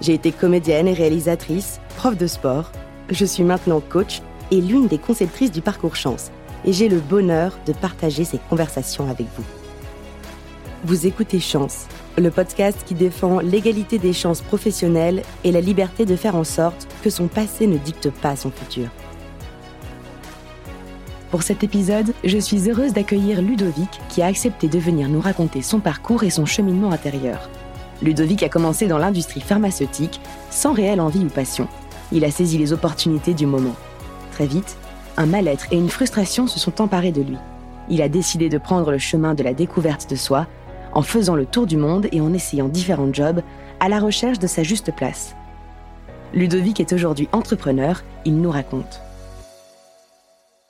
[0.00, 2.70] J'ai été comédienne et réalisatrice, prof de sport.
[3.10, 6.30] Je suis maintenant coach et l'une des conceptrices du parcours chance.
[6.64, 9.44] Et j'ai le bonheur de partager ces conversations avec vous.
[10.84, 16.14] Vous écoutez Chance, le podcast qui défend l'égalité des chances professionnelles et la liberté de
[16.14, 18.88] faire en sorte que son passé ne dicte pas son futur.
[21.32, 25.60] Pour cet épisode, je suis heureuse d'accueillir Ludovic qui a accepté de venir nous raconter
[25.60, 27.50] son parcours et son cheminement intérieur.
[28.02, 30.20] Ludovic a commencé dans l'industrie pharmaceutique
[30.50, 31.68] sans réelle envie ou passion.
[32.12, 33.74] Il a saisi les opportunités du moment.
[34.32, 34.76] Très vite,
[35.16, 37.36] un mal-être et une frustration se sont emparés de lui.
[37.90, 40.46] Il a décidé de prendre le chemin de la découverte de soi
[40.92, 43.42] en faisant le tour du monde et en essayant différents jobs
[43.80, 45.34] à la recherche de sa juste place.
[46.34, 49.00] Ludovic est aujourd'hui entrepreneur, il nous raconte.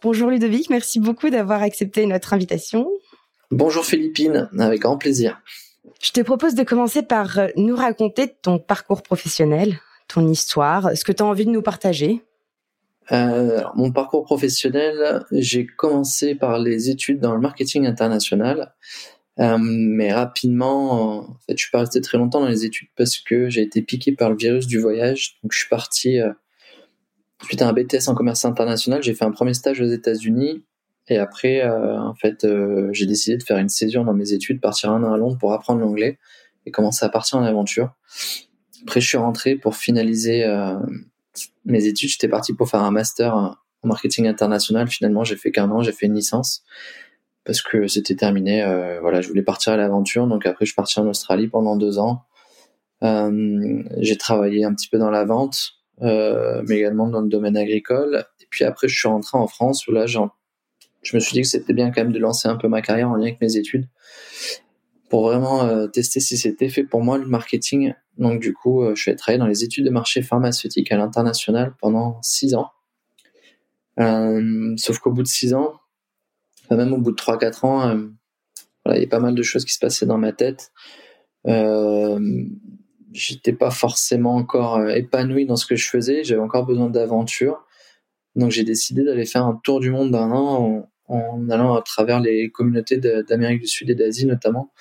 [0.02, 2.88] Bonjour Ludovic, merci beaucoup d'avoir accepté notre invitation.
[3.50, 5.40] Bonjour Philippine, avec grand plaisir.
[6.00, 11.04] Je te propose de commencer par euh, nous raconter ton parcours professionnel, ton histoire, ce
[11.04, 12.22] que tu as envie de nous partager.
[13.10, 18.74] Euh, mon parcours professionnel, j'ai commencé par les études dans le marketing international,
[19.40, 23.18] euh, mais rapidement, en fait, je suis pas resté très longtemps dans les études parce
[23.18, 25.38] que j'ai été piqué par le virus du voyage.
[25.42, 26.32] Donc, je suis parti euh,
[27.44, 29.02] suite à un BTS en commerce international.
[29.02, 30.64] J'ai fait un premier stage aux États-Unis
[31.08, 34.60] et après, euh, en fait, euh, j'ai décidé de faire une saison dans mes études,
[34.60, 36.18] partir un an à Londres pour apprendre l'anglais
[36.66, 37.94] et commencer à partir en aventure.
[38.82, 40.76] Après, je suis rentré pour finaliser euh,
[41.64, 42.10] mes études.
[42.10, 44.88] J'étais parti pour faire un master en marketing international.
[44.88, 46.62] Finalement, j'ai fait qu'un an, j'ai fait une licence
[47.44, 48.62] parce que c'était terminé.
[49.00, 50.26] voilà, je voulais partir à l'aventure.
[50.26, 52.24] Donc après, je suis parti en Australie pendant deux ans.
[53.00, 58.26] j'ai travaillé un petit peu dans la vente, mais également dans le domaine agricole.
[58.40, 60.18] Et puis après, je suis rentré en France où là, j'ai
[61.02, 63.10] je me suis dit que c'était bien quand même de lancer un peu ma carrière
[63.10, 63.88] en lien avec mes études
[65.08, 67.94] pour vraiment euh, tester si c'était fait pour moi le marketing.
[68.18, 70.96] Donc du coup, euh, je suis allé travailler dans les études de marché pharmaceutique à
[70.96, 72.70] l'international pendant six ans.
[73.98, 75.74] Euh, sauf qu'au bout de six ans,
[76.70, 77.96] même au bout de trois quatre ans,
[78.84, 80.72] voilà, il y a pas mal de choses qui se passaient dans ma tête.
[83.12, 86.24] J'étais pas forcément encore épanoui dans ce que je faisais.
[86.24, 87.64] J'avais encore besoin d'aventure.
[88.38, 92.20] Donc j'ai décidé d'aller faire un tour du monde d'un an en, allant à travers
[92.20, 94.72] les communautés d'Amérique du Sud et d'Asie notamment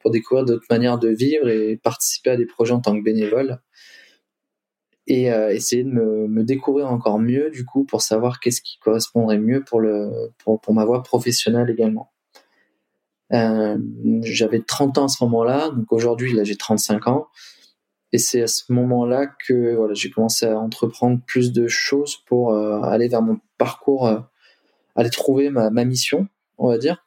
[0.00, 3.58] pour découvrir d'autres manières de vivre et participer à des projets en tant que bénévole
[5.06, 9.38] et euh, essayer de me, découvrir encore mieux du coup pour savoir qu'est-ce qui correspondrait
[9.38, 12.12] mieux pour le pour, pour ma voie professionnelle également.
[13.32, 13.78] Euh,
[14.22, 17.28] j'avais 30 ans à ce moment-là, donc aujourd'hui là j'ai 35 ans.
[18.16, 22.54] Et c'est à ce moment-là que voilà, j'ai commencé à entreprendre plus de choses pour
[22.54, 24.20] euh, aller vers mon parcours, euh,
[24.94, 27.06] aller trouver ma, mission, on va dire.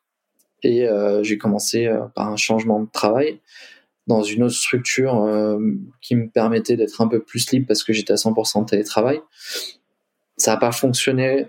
[0.61, 3.41] Et euh, j'ai commencé par un changement de travail
[4.05, 5.27] dans une autre structure
[5.99, 9.19] qui me permettait d'être un peu plus libre parce que j'étais à 100% télétravail.
[10.37, 11.47] Ça n'a pas fonctionné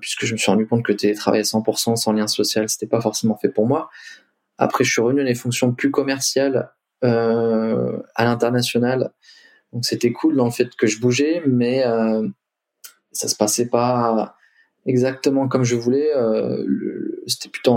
[0.00, 3.00] puisque je me suis rendu compte que télétravail à 100% sans lien social, c'était pas
[3.00, 3.88] forcément fait pour moi.
[4.58, 6.72] Après, je suis revenu à des fonctions plus commerciales
[7.06, 9.12] à l'international.
[9.72, 12.26] Donc c'était cool le fait que je bougeais, mais euh,
[13.12, 14.36] ça se passait pas
[14.86, 16.14] exactement comme je voulais.
[16.16, 16.64] Euh,
[17.26, 17.72] c'était plutôt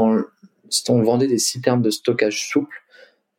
[0.89, 2.77] on vendait des citernes de stockage souple,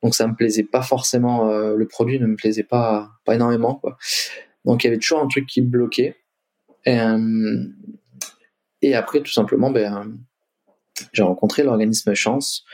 [0.02, 1.50] donc ça me plaisait pas forcément.
[1.50, 3.76] le produit ne me plaisait pas pas énormément.
[3.76, 3.96] Quoi.
[4.64, 6.16] Donc il y avait toujours un truc qui bloquait.
[6.86, 6.98] Et,
[8.82, 10.18] et après tout simplement, ben
[11.12, 12.64] j'ai rencontré l'organisme Chance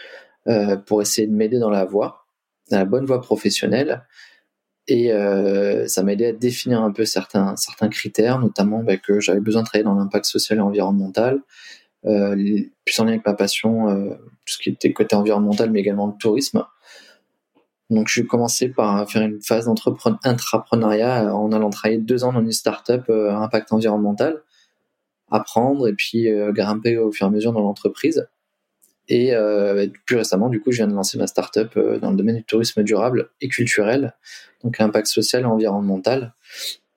[0.87, 2.26] pour essayer de m'aider dans la voie
[2.71, 4.05] la bonne voie professionnelle.
[4.89, 9.21] Et euh, ça m'a aidé à définir un peu certains, certains critères, notamment bah, que
[9.21, 11.41] j'avais besoin de travailler dans l'impact social et environnemental,
[12.05, 12.37] euh,
[12.85, 16.07] plus en lien avec ma passion, euh, tout ce qui était côté environnemental, mais également
[16.07, 16.65] le tourisme.
[17.91, 22.53] Donc j'ai commencé par faire une phase d'entrepreneuriat en allant travailler deux ans dans une
[22.53, 24.43] start-up euh, impact environnemental,
[25.31, 28.27] apprendre et puis euh, grimper au fur et à mesure dans l'entreprise.
[29.09, 32.17] Et euh, plus récemment, du coup, je viens de lancer ma startup euh, dans le
[32.17, 34.17] domaine du tourisme durable et culturel,
[34.65, 36.35] donc impact social et environnemental,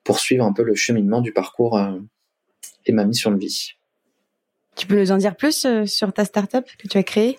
[0.02, 1.98] pour suivre un peu le cheminement du parcours euh,
[2.86, 3.72] et ma mission de vie.
[4.76, 7.38] Tu peux nous en dire plus sur ta startup que tu as créée?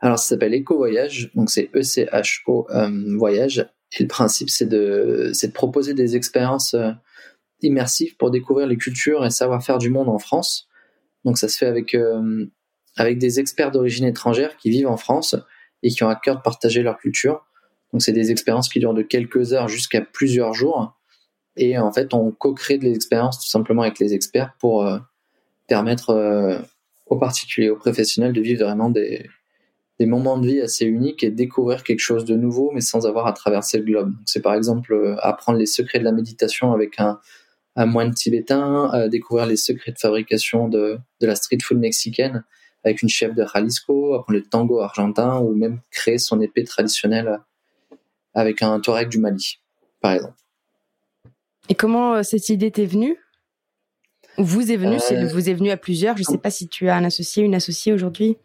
[0.00, 2.68] Alors, ça s'appelle Eco Voyage, donc c'est E-C-H-O
[3.18, 3.68] Voyage,
[3.98, 6.76] Et le principe, c'est de, de proposer des expériences
[7.60, 10.68] immersives pour découvrir les cultures et savoir-faire du monde en France.
[11.24, 11.96] Donc ça se fait avec,
[12.96, 15.36] avec des experts d'origine étrangère qui vivent en France
[15.82, 17.44] et qui ont à cœur de partager leur culture.
[17.92, 20.98] Donc c'est des expériences qui durent de quelques heures jusqu'à plusieurs jours.
[21.56, 24.98] Et en fait, on co-crée des expériences tout simplement avec les experts pour euh,
[25.66, 26.64] permettre
[27.12, 29.28] aux particuliers, aux professionnels de vivre vraiment des,
[30.00, 33.32] moments de vie assez uniques et découvrir quelque chose de nouveau, mais sans avoir à
[33.32, 34.12] traverser le globe.
[34.26, 37.20] C'est par exemple euh, apprendre les secrets de la méditation avec un,
[37.86, 42.44] moine tibétain, euh, découvrir les secrets de fabrication de, de, la street food mexicaine
[42.84, 47.38] avec une chef de Jalisco, apprendre le tango argentin ou même créer son épée traditionnelle
[48.34, 49.60] avec un Touareg du Mali,
[50.00, 50.34] par exemple.
[51.68, 53.16] Et comment euh, cette idée t'est venue?
[54.38, 55.28] Vous est venu, euh...
[55.28, 56.16] vous est venu à plusieurs.
[56.16, 58.36] Je ne sais pas si tu as un associé, une associée aujourd'hui.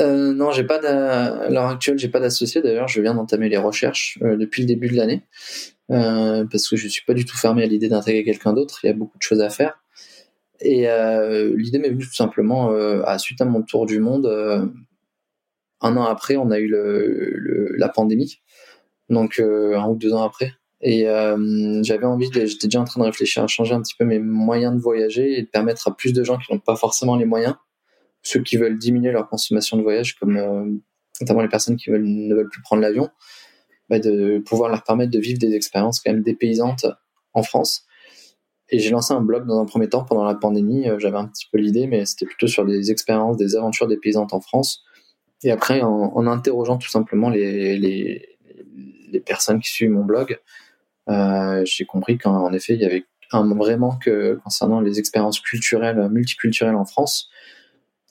[0.00, 2.62] Euh, non, j'ai pas à l'heure actuelle, j'ai pas d'associé.
[2.62, 5.22] D'ailleurs, je viens d'entamer les recherches euh, depuis le début de l'année
[5.90, 8.80] euh, parce que je suis pas du tout fermé à l'idée d'intégrer quelqu'un d'autre.
[8.82, 9.79] Il y a beaucoup de choses à faire.
[10.62, 14.26] Et euh, l'idée m'est venue tout simplement à suite à mon tour du monde.
[15.80, 18.40] un an après, on a eu le, la pandémie,
[19.08, 20.52] donc un ou deux ans après.
[20.82, 21.04] Et
[21.82, 24.74] j'avais envie, j'étais déjà en train de réfléchir à changer un petit peu mes moyens
[24.74, 27.56] de voyager et de permettre à plus de gens qui n'ont pas forcément les moyens
[28.22, 30.64] ceux qui veulent diminuer leur consommation de voyage, comme euh,
[31.20, 33.08] notamment les personnes qui veulent, ne veulent plus prendre l'avion,
[33.88, 36.86] bah de pouvoir leur permettre de vivre des expériences quand même dépaysantes
[37.32, 37.86] en France.
[38.70, 40.88] Et j'ai lancé un blog dans un premier temps pendant la pandémie.
[40.88, 44.32] Euh, j'avais un petit peu l'idée, mais c'était plutôt sur des expériences, des aventures dépaysantes
[44.32, 44.84] en France.
[45.42, 50.38] Et après, en, interrogeant tout simplement les, les, personnes qui suivent mon blog,
[51.08, 54.10] euh, j'ai compris qu'en effet, il y avait un vrai manque
[54.44, 57.30] concernant les expériences culturelles, multiculturelles en France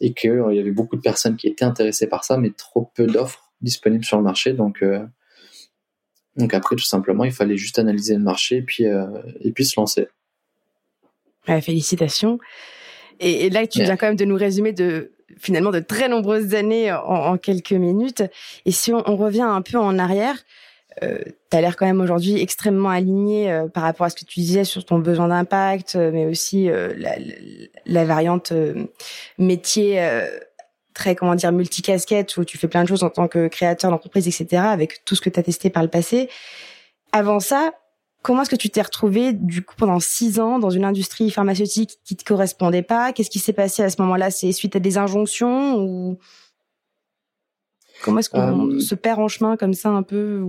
[0.02, 2.92] et qu'il euh, y avait beaucoup de personnes qui étaient intéressées par ça, mais trop
[2.96, 4.54] peu d'offres disponibles sur le marché.
[4.54, 5.06] Donc, euh,
[6.36, 9.80] donc après, tout simplement, il fallait juste analyser le marché et puis, et puis se
[9.80, 10.08] lancer.
[11.62, 12.40] Félicitations.
[13.20, 16.92] Et, là, tu viens quand même de nous résumer de finalement de très nombreuses années
[16.92, 18.24] en, quelques minutes.
[18.66, 20.38] Et si on, revient un peu en arrière,
[21.04, 21.20] euh,
[21.50, 24.40] tu as l'air quand même aujourd'hui extrêmement aligné euh, par rapport à ce que tu
[24.40, 27.16] disais sur ton besoin d'impact, euh, mais aussi euh, la,
[27.86, 28.54] la, variante
[29.38, 30.02] métier
[30.94, 34.28] très comment dire multicasquette où tu fais plein de choses en tant que créateur d'entreprise,
[34.28, 34.64] etc.
[34.66, 36.30] Avec tout ce que tu as testé par le passé.
[37.12, 37.72] Avant ça,
[38.22, 42.00] comment est-ce que tu t'es retrouvé du coup pendant six ans dans une industrie pharmaceutique
[42.04, 43.14] qui te correspondait pas?
[43.14, 44.32] Qu'est-ce qui s'est passé à ce moment-là?
[44.32, 46.18] C'est suite à des injonctions ou
[48.04, 50.46] comment est-ce qu'on se perd en chemin comme ça un peu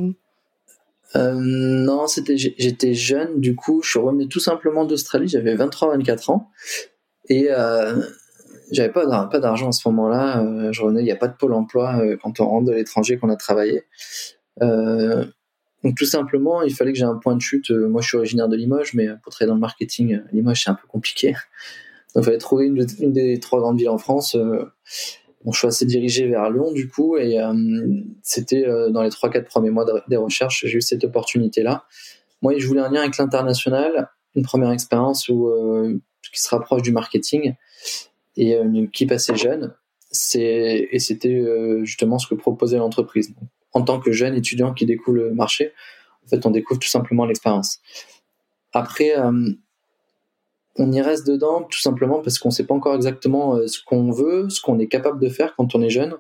[1.17, 6.31] euh, non, c'était j'étais jeune, du coup, je suis revenu tout simplement d'Australie, j'avais 23-24
[6.31, 6.50] ans
[7.28, 8.00] et euh,
[8.70, 10.43] j'avais pas pas d'argent à ce moment-là.
[10.43, 12.73] Euh, je revenais, il n'y a pas de pôle emploi euh, quand on rentre de
[12.73, 13.82] l'étranger qu'on a travaillé.
[14.62, 15.25] Euh,
[15.82, 17.70] donc tout simplement, il fallait que j'ai un point de chute.
[17.70, 20.74] moi, je suis originaire de Limoges, mais pour travailler dans le marketing, Limoges c'est un
[20.74, 21.34] peu compliqué.
[22.14, 24.36] Donc il fallait trouver une, des trois grandes villes en France.
[25.44, 27.54] Mon choix s'est dirigé vers Lyon du coup et euh,
[28.22, 31.84] c'était euh, dans les 3-4 premiers mois des recherches, j'ai eu cette opportunité-là.
[32.42, 35.98] Moi, je voulais un lien avec l'international, une première expérience où, euh,
[36.32, 37.54] qui se rapproche du marketing
[38.36, 39.74] et une équipe assez jeune.
[40.34, 41.44] Et c'était
[41.84, 43.34] justement ce que proposait l'entreprise.
[43.72, 45.72] En tant que jeune étudiant qui découvre le marché,
[46.25, 47.80] en fait, on découvre tout simplement l'expérience.
[48.73, 49.14] Après,
[50.80, 53.83] on y reste dedans tout simplement parce qu'on ne sait pas encore exactement euh, ce
[53.85, 56.16] qu'on veut, ce qu'on est capable de faire quand on est jeune,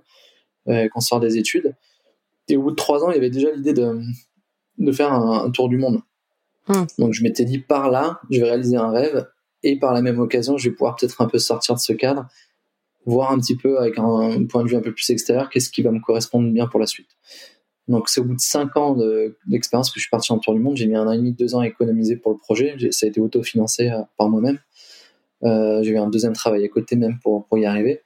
[0.68, 1.74] euh, quand on sort des études.
[2.48, 4.00] Et au bout de trois ans, il y avait déjà l'idée de,
[4.78, 6.02] de faire un, tour du monde.
[6.68, 6.84] Hmm.
[6.98, 9.28] Donc je m'étais dit, par là, je vais réaliser un rêve
[9.62, 12.26] et par la même occasion, je vais pouvoir peut-être un peu sortir de ce cadre,
[13.10, 15.82] voir un petit peu avec un point de vue un peu plus extérieur, qu'est-ce qui
[15.82, 17.08] va me correspondre bien pour la suite.
[17.90, 18.96] Donc c'est au bout de cinq ans
[19.46, 20.76] d'expérience que je suis parti en tour du monde.
[20.76, 22.76] J'ai mis un an et demi, deux ans à économiser pour le projet.
[22.92, 24.58] Ça a été autofinancé euh, par moi-même.
[25.42, 28.02] Euh, j'ai eu un deuxième travail à côté même pour, y arriver.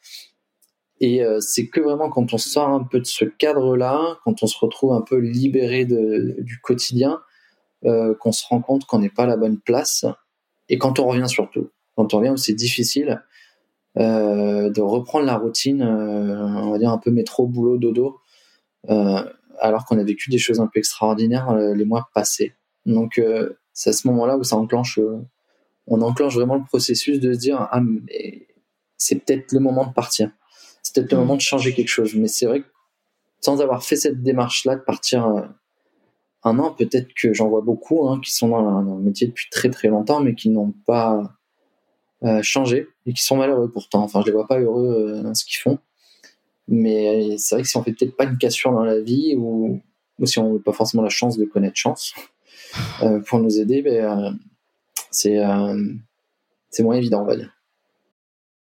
[1.01, 4.47] Et euh, c'est que vraiment quand on sort un peu de ce cadre-là, quand on
[4.47, 7.21] se retrouve un peu libéré du quotidien,
[7.83, 10.07] qu'on se rend compte qu'on n'est pas à la bonne place.
[10.71, 13.23] Et quand on revient surtout, quand on revient où c'est difficile
[13.97, 18.21] de reprendre la routine, on va dire un peu métro, boulot, dodo
[19.61, 22.55] alors qu'on a vécu des choses un peu extraordinaires euh, les mois passés.
[22.87, 25.19] Donc euh, c'est à ce moment-là où ça enclenche, euh,
[25.87, 28.47] on enclenche vraiment le processus de se dire ah mais
[28.97, 30.31] c'est peut-être le moment de partir,
[30.83, 31.21] c'est peut-être le mmh.
[31.21, 32.15] moment de changer quelque chose.
[32.15, 32.67] Mais c'est vrai que
[33.41, 35.27] sans avoir fait cette démarche-là de partir
[36.45, 39.69] un an, peut-être que j'en vois beaucoup hein, qui sont dans, le métier depuis très
[39.71, 41.37] très longtemps, mais qui n'ont pas
[42.43, 44.03] changé et qui sont malheureux pourtant.
[44.03, 45.79] Enfin, je les vois pas heureux dans ce qu'ils font.
[46.69, 49.81] Mais c'est vrai que si on fait peut-être pas une cassure dans la vie ou
[50.19, 52.15] ou si on n'a pas forcément la chance de connaître chance
[53.27, 54.39] pour nous aider, ben,
[55.11, 55.43] c'est
[56.83, 57.55] moins évident, on va dire.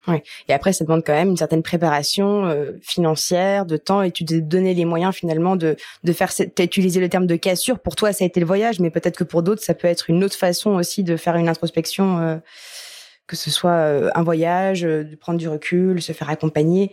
[0.08, 0.24] Ouais.
[0.48, 4.24] Et après, ça demande quand même une certaine préparation euh, financière, de temps, et tu
[4.24, 6.32] t'es donné les moyens finalement de de faire.
[6.40, 7.80] as utilisé le terme de cassure.
[7.80, 10.10] Pour toi, ça a été le voyage, mais peut-être que pour d'autres, ça peut être
[10.10, 12.38] une autre façon aussi de faire une introspection, euh,
[13.30, 16.92] que ce soit euh, un voyage, de prendre du recul, se faire accompagner.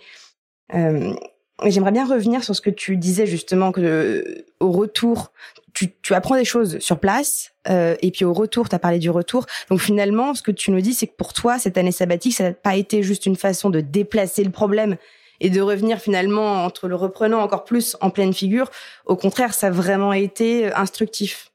[1.65, 5.33] J'aimerais bien revenir sur ce que tu disais justement que au retour,
[5.73, 8.99] tu, tu apprends des choses sur place euh, et puis au retour, tu as parlé
[8.99, 9.47] du retour.
[9.71, 12.45] Donc finalement, ce que tu nous dis, c'est que pour toi, cette année sabbatique, ça
[12.45, 14.97] n'a pas été juste une façon de déplacer le problème
[15.41, 18.71] et de revenir finalement entre le reprenant encore plus en pleine figure.
[19.07, 21.53] Au contraire, ça a vraiment été instructif.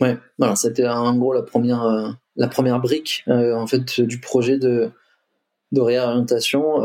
[0.00, 4.20] Ouais, voilà, c'était en gros la première, euh, la première brique euh, en fait du
[4.20, 4.90] projet de,
[5.72, 6.82] de réorientation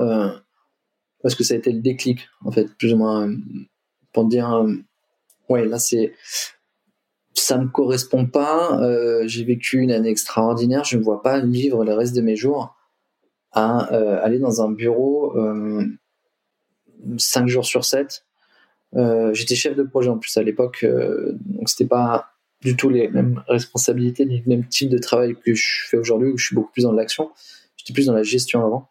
[1.22, 3.36] parce que ça a été le déclic, en fait, plus ou moins, euh,
[4.14, 4.74] pour dire, euh,
[5.50, 6.14] ouais, là, c'est,
[7.34, 11.84] ça me correspond pas, euh, j'ai vécu une année extraordinaire, je ne vois pas vivre
[11.84, 12.76] le reste de mes jours
[13.54, 13.80] à
[14.24, 15.36] aller dans un bureau
[17.18, 18.26] cinq jours sur 7.
[19.34, 23.44] J'étais chef de projet en plus à l'époque, donc c'était pas du tout les mêmes
[23.48, 26.84] responsabilités, les mêmes types de travail que je fais aujourd'hui, où je suis beaucoup plus
[26.84, 27.32] dans l'action.
[27.76, 28.90] J'étais plus dans la gestion avant.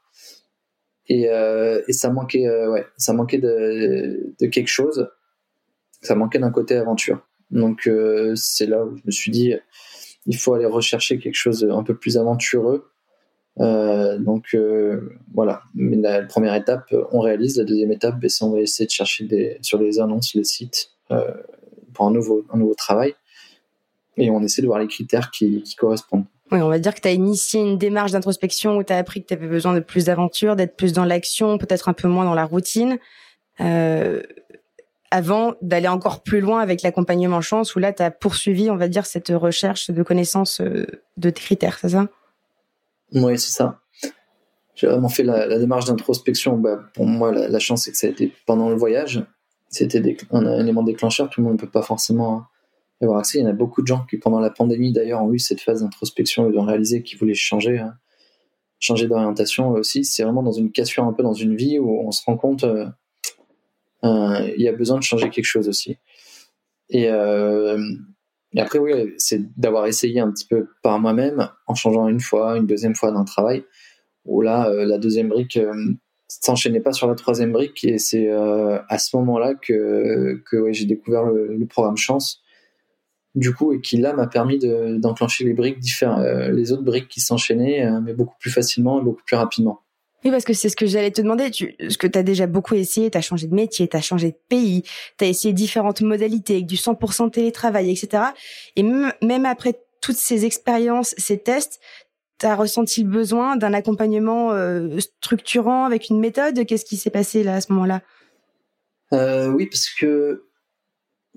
[1.11, 5.09] Et, euh, et ça manquait, euh, ouais, ça manquait de, de, quelque chose.
[6.03, 7.27] Ça manquait d'un côté aventure.
[7.51, 9.55] Donc euh, c'est là où je me suis dit,
[10.27, 12.91] il faut aller rechercher quelque chose un peu plus aventureux.
[13.57, 14.57] donc
[15.35, 17.59] voilà, Mais la, première étape, on réalise.
[17.59, 20.45] La deuxième étape, ben, c'est on va essayer de chercher des, sur les annonces, les
[20.45, 20.91] sites,
[21.93, 23.15] pour un nouveau, un nouveau travail.
[24.17, 26.25] Et on essaie de voir les critères qui, qui correspondent.
[26.53, 29.23] Oui, on va dire que tu as initié une démarche d'introspection où tu as appris
[29.23, 32.25] que tu avais besoin de plus d'aventure, d'être plus dans l'action, peut-être un peu moins
[32.25, 32.99] dans la routine,
[33.61, 34.21] euh,
[35.13, 38.89] avant d'aller encore plus loin avec l'accompagnement chance, où là, tu as poursuivi, on va
[38.89, 40.87] dire, cette recherche de connaissances euh,
[41.17, 42.09] de tes critères, c'est ça?
[43.13, 43.81] Oui, c'est ça.
[44.75, 46.57] J'ai vraiment fait la, démarche d'introspection.
[46.57, 49.23] Bah, pour moi, la, chance, c'est que ça a été pendant le voyage.
[49.69, 51.29] C'était un, élément déclencheur.
[51.29, 52.45] Tout le monde ne peut pas forcément
[53.05, 53.39] avoir accès.
[53.39, 55.61] Il y en a beaucoup de gens qui, pendant la pandémie d'ailleurs, ont eu cette
[55.61, 57.95] phase d'introspection et ont réalisé qu'ils voulaient changer, hein,
[58.79, 60.05] changer d'orientation aussi.
[60.05, 62.65] C'est vraiment dans une cassure un peu dans une vie où on se rend compte
[62.65, 62.87] euh,
[64.05, 65.99] euh, y a besoin de changer quelque chose aussi.
[66.89, 67.79] Et, euh,
[68.55, 72.57] et après, oui, c'est d'avoir essayé un petit peu par moi-même en changeant une fois,
[72.57, 73.65] une deuxième fois d'un travail.
[74.27, 75.59] Où là, la deuxième brique
[76.29, 81.25] s'enchaînait pas sur la troisième brique et c'est à ce moment-là que, que j'ai découvert
[81.25, 82.43] le, programme Chance
[83.35, 87.09] du coup, et qui là m'a permis d'enclencher les briques différentes, euh, les autres briques
[87.09, 89.81] qui s'enchaînaient, euh, mais beaucoup plus facilement et beaucoup plus rapidement.
[90.25, 91.51] Oui, parce que c'est ce que j'allais te demander.
[91.51, 94.03] Tu, ce que tu as déjà beaucoup essayé, tu as changé de métier, tu as
[94.03, 94.83] changé de pays,
[95.19, 98.25] tu as essayé différentes modalités, avec du 100% télétravail, etc.
[98.77, 101.81] Et même, après toutes ces expériences, ces tests,
[102.39, 106.67] tu as ressenti le besoin d'un accompagnement euh, structurant avec une méthode?
[106.67, 108.03] Qu'est-ce qui s'est passé là à ce moment-là?
[109.13, 110.50] Oui, parce que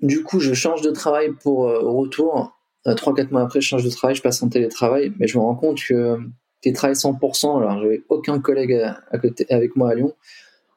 [0.01, 2.57] du coup, je change de travail pour euh, retour.
[2.87, 5.37] Euh, trois, quatre mois après, je change de travail, je passe en télétravail, mais je
[5.37, 6.17] me rends compte que euh,
[6.61, 8.81] télétravail 100%, alors j'avais aucun collègue
[9.49, 10.13] avec moi à Lyon,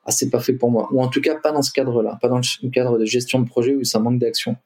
[0.04, 0.88] ah, c'est pas fait pour moi.
[0.92, 3.49] Ou en tout cas, pas dans ce cadre-là, pas dans le cadre de gestion de
[3.49, 4.56] projet où ça manque d'action,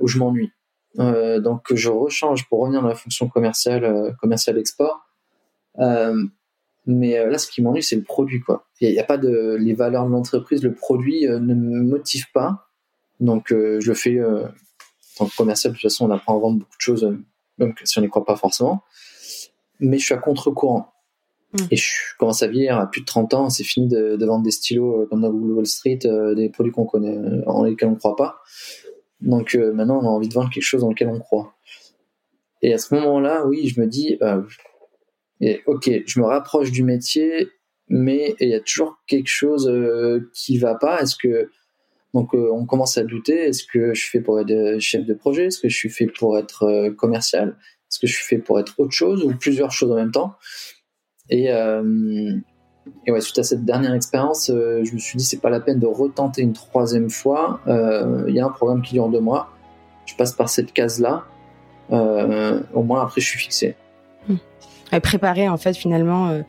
[0.00, 0.50] où je m'ennuie.
[0.98, 5.06] Euh, donc, je rechange pour revenir dans la fonction commerciale, euh, commerciale export.
[5.78, 6.24] Euh,
[6.86, 8.40] mais là, ce qui m'ennuie, c'est le produit.
[8.80, 12.30] Il n'y a, a, pas de les valeurs de l'entreprise, le produit ne me motive
[12.32, 12.65] pas.
[13.20, 15.72] Donc, euh, je le fais euh, en tant que commercial.
[15.72, 17.18] De toute façon, on apprend à vendre beaucoup de choses, euh,
[17.58, 18.82] même si on n'y croit pas forcément.
[19.80, 20.92] Mais je suis à contre-courant.
[21.52, 21.64] Mm.
[21.70, 23.50] Et je commence à vieillir à plus de 30 ans.
[23.50, 26.00] C'est fini de, vendre des stylos comme dans Wall Street,
[26.34, 28.40] des produits qu'on connaît, en lesquels on ne croit pas.
[29.20, 31.54] Donc maintenant, on a envie de vendre quelque chose dans lequel on croit.
[32.62, 34.18] Et à ce moment-là, oui, je me dis,
[35.40, 37.48] et, ok, je me rapproche du métier,
[37.88, 39.70] mais il y a toujours quelque chose
[40.34, 41.00] qui va pas.
[41.00, 41.50] Est-ce que
[42.16, 45.04] donc euh, on commence à douter, est-ce que je suis fait pour être euh, chef
[45.04, 45.46] de projet?
[45.46, 47.58] Est-ce que je suis fait pour être euh, commercial?
[47.90, 50.34] Est-ce que je suis fait pour être autre chose ou plusieurs choses en même temps?
[51.28, 55.78] Et, ouais, suite à cette dernière expérience, je me suis dit c'est pas la peine
[55.78, 57.60] de retenter une troisième fois.
[57.66, 59.50] Il y a un programme qui dure deux mois.
[60.06, 61.24] Je passe par cette case-là.
[61.90, 63.76] au moins après je suis fixé.
[64.92, 66.42] Et préparer en fait finalement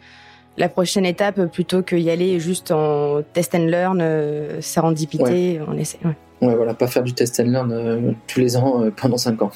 [0.58, 6.00] la prochaine étape plutôt qu'y aller juste en test and learn, euh, serendipité, on essaie.
[6.04, 6.56] Ouais.
[6.56, 9.52] voilà, pas faire du test and learn euh, tous les ans euh, pendant cinq ans.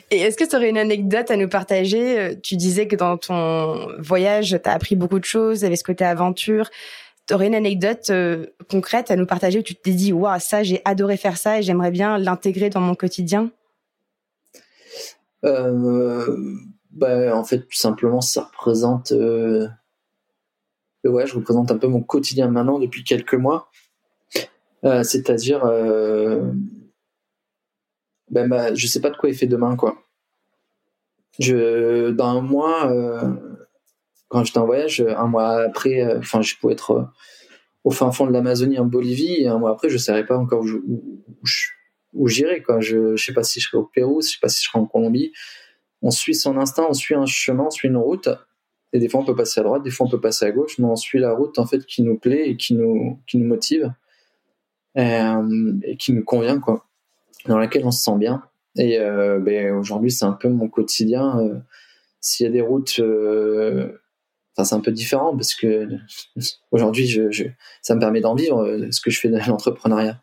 [0.10, 2.40] Et est-ce que tu aurais une anecdote à nous partager?
[2.42, 6.06] Tu disais que dans ton voyage, tu as appris beaucoup de choses, avec ce côté
[6.06, 6.70] aventure.
[7.30, 8.10] aurais une anecdote
[8.70, 11.62] concrète à nous partager où tu t'es dit, waouh, ça, j'ai adoré faire ça et
[11.62, 13.52] j'aimerais bien l'intégrer dans mon quotidien?
[16.98, 19.12] Bah, En fait, tout simplement, ça représente.
[21.04, 23.70] Ouais, je représente un peu mon quotidien maintenant depuis quelques mois.
[24.84, 25.64] C'est-à-dire
[28.30, 30.04] ben bah, je sais pas de quoi il fait demain quoi.
[31.40, 33.36] Je dans un mois euh,
[34.28, 37.04] quand j'étais en voyage, un mois après, euh, enfin je pouvais être euh,
[37.84, 40.64] au fin fond de l'Amazonie en Bolivie et un mois après je savais pas encore
[40.64, 41.24] où,
[42.14, 42.82] où, j'irais quoi.
[42.82, 44.80] Je, je sais pas si je serais au Pérou, je sais pas si je serais
[44.80, 45.32] en Colombie.
[46.02, 48.30] On suit son instinct, on suit un chemin, on suit une route.
[48.94, 50.78] Et des fois on peut passer à droite, des fois on peut passer à gauche,
[50.80, 53.46] mais on suit la route en fait qui nous plaît et qui nous qui nous
[53.46, 53.92] motive
[54.96, 55.22] et,
[55.84, 56.88] et qui nous convient quoi
[57.48, 58.44] dans laquelle on se sent bien.
[58.78, 61.40] Et euh, ben, aujourd'hui, c'est un peu mon quotidien.
[61.40, 61.60] Euh,
[62.22, 63.92] s'il y a des routes, euh,
[64.62, 65.88] c'est un peu différent parce que
[66.72, 67.20] aujourd'hui,
[67.82, 70.20] ça me permet d'en vivre ce que je fais dans l'entrepreneuriat.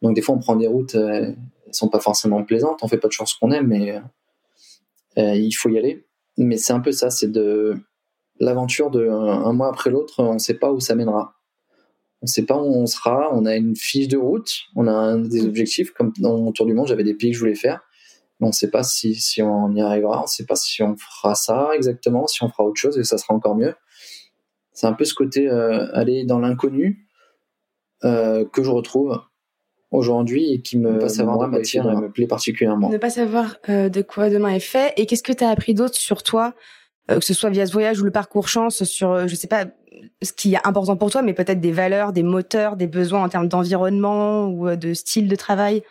[0.00, 1.36] Donc, des fois, on prend des routes, elles
[1.70, 2.80] sont pas forcément plaisantes.
[2.82, 4.00] On fait pas de choses qu'on aime, mais
[5.16, 6.06] il faut y aller.
[6.38, 7.74] Mais c'est un peu ça, c'est de
[8.40, 11.36] l'aventure de un, mois après l'autre, on ne sait pas où ça mènera
[12.22, 15.16] on ne sait pas où on sera, on a une fiche de route, on a
[15.16, 17.80] des objectifs, comme dans mon tour du monde, j'avais des pays que je voulais faire,
[18.38, 20.84] mais on ne sait pas si, si on y arrivera, on ne sait pas si
[20.84, 23.74] on fera ça exactement, si on fera autre chose et ça sera encore mieux.
[24.72, 27.08] C'est un peu ce côté euh, aller dans l'inconnu
[28.04, 29.20] euh, que je retrouve
[29.92, 32.88] aujourd'hui et qui me pas savoir de matière me plaît particulièrement.
[32.88, 34.92] Ne pas savoir euh, de quoi demain est fait.
[34.96, 36.54] Et qu'est-ce que tu as appris d'autre sur toi,
[37.08, 39.66] que ce soit via ce voyage ou le parcours chance, sur, je sais pas,
[40.22, 43.28] ce qui est important pour toi, mais peut-être des valeurs, des moteurs, des besoins en
[43.28, 45.82] termes d'environnement ou euh, de style de travail?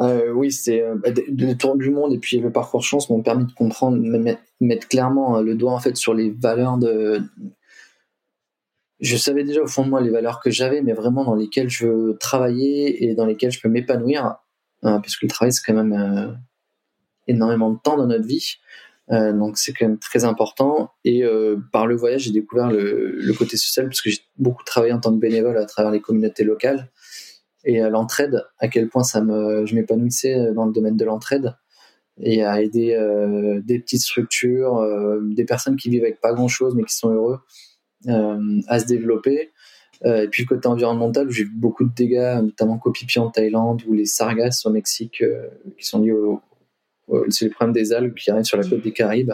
[0.00, 3.22] Euh, oui, c'est euh, bah, le tour du monde et puis le parcours chance m'ont
[3.22, 7.20] permis de comprendre, de mettre clairement le doigt en fait sur les valeurs de.
[9.02, 11.68] Je savais déjà au fond de moi les valeurs que j'avais, mais vraiment dans lesquelles
[11.68, 14.36] je veux travailler et dans lesquelles je peux m'épanouir,
[14.80, 16.38] parce que le travail c'est quand même
[17.26, 18.56] énormément de temps dans notre vie.
[19.10, 20.90] Euh, donc c'est quand même très important.
[21.04, 24.92] Et euh, par le voyage, j'ai découvert le, côté social parce que j'ai beaucoup travaillé
[24.92, 26.90] en tant que bénévole à travers les communautés locales
[27.64, 28.44] et à l'entraide.
[28.58, 31.54] À quel point ça me, je m'épanouissais dans le domaine de l'entraide
[32.20, 36.48] et à aider euh, des petites structures, euh, des personnes qui vivent avec pas grand
[36.48, 37.71] chose mais qui sont heureux euh,
[38.06, 39.52] à se développer.
[40.04, 43.94] et puis le côté environnemental, j'ai vu beaucoup de dégâts, notamment Kopipi en Thaïlande ou
[43.94, 45.22] les sargasses au Mexique,
[45.78, 46.40] qui sont liés au,
[47.10, 49.32] euh, c'est le problème des algues qui arrivent sur la côte des Caraïbes,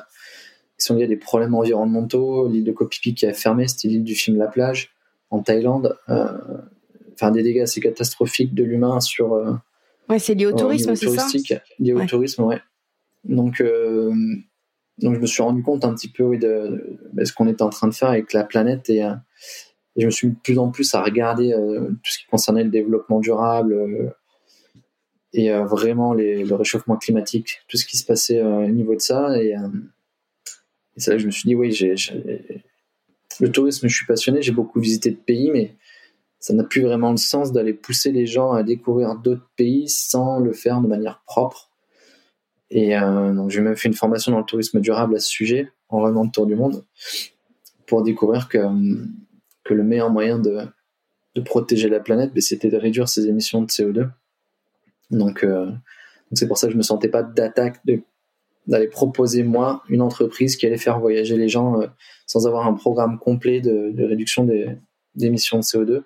[0.78, 2.48] qui sont liés à des problèmes environnementaux.
[2.48, 4.90] L'île de Koh qui a fermé, c'était l'île du film La Plage,
[5.30, 5.96] en Thaïlande.
[6.08, 6.26] Euh,
[7.14, 9.34] enfin, des dégâts assez catastrophiques de l'humain sur.
[9.34, 9.52] Euh,
[10.08, 11.26] ouais, c'est lié au tourisme, c'est ça?
[11.78, 12.60] Lié au tourisme, ouais.
[13.24, 13.62] Donc,
[14.98, 17.88] donc, je me suis rendu compte un petit peu de, ce qu'on était en train
[17.88, 19.04] de faire avec la planète et,
[19.96, 23.18] je me suis de plus en plus à regarder tout ce qui concernait le développement
[23.18, 24.12] durable,
[25.32, 28.94] et euh, vraiment les, le réchauffement climatique, tout ce qui se passait euh, au niveau
[28.94, 29.36] de ça.
[29.40, 29.68] Et, euh,
[30.96, 31.94] et c'est là que je me suis dit, oui, j'ai,
[33.40, 35.76] le tourisme, je suis passionné, j'ai beaucoup visité de pays, mais
[36.40, 40.38] ça n'a plus vraiment le sens d'aller pousser les gens à découvrir d'autres pays sans
[40.38, 41.70] le faire de manière propre.
[42.70, 46.00] Et donc j'ai même fait une formation dans le tourisme durable à ce sujet, en
[46.00, 46.84] revenant de tour du monde,
[47.86, 48.58] pour découvrir que,
[49.64, 50.60] que le meilleur moyen de,
[51.34, 54.10] de protéger la planète, ben, c'était de réduire ses émissions de CO2
[55.10, 55.70] donc, euh,
[56.32, 57.80] c'est pour ça que je me sentais pas d'attaque
[58.66, 61.86] d'aller proposer moi une entreprise qui allait faire voyager les gens euh,
[62.26, 64.76] sans avoir un programme complet de, réduction des,
[65.20, 66.02] émissions de CO2.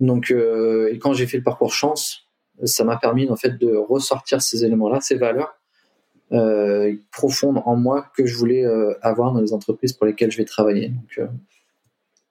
[0.00, 2.27] Donc, euh, et quand j'ai fait le parcours chance,
[2.64, 5.54] ça m'a permis en fait de ressortir ces éléments-là, ces valeurs
[7.10, 8.64] profondes en moi que je voulais
[9.00, 10.90] avoir dans les entreprises pour lesquelles je vais travailler.
[10.90, 11.28] Donc,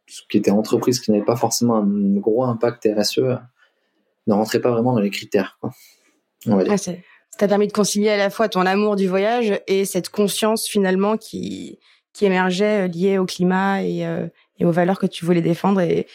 [0.08, 3.20] ce qui était entreprise qui n'avait pas forcément un gros impact RSE,
[4.28, 5.60] ne rentrait pas vraiment dans les critères.
[6.48, 6.94] Ah, ça
[7.38, 11.18] t'a permis de concilier à la fois ton amour du voyage et cette conscience finalement
[11.18, 11.80] qui
[12.14, 15.82] qui émergeait euh, liée au climat et, euh, et aux valeurs que tu voulais défendre
[15.82, 16.08] et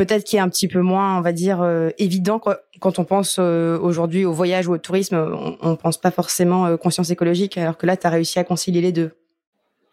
[0.00, 3.38] peut-être qui est un petit peu moins, on va dire, euh, évident quand on pense
[3.38, 5.14] aujourd'hui au voyage ou au tourisme.
[5.60, 8.80] On, ne pense pas forcément conscience écologique, alors que là, tu as réussi à concilier
[8.80, 9.10] les deux.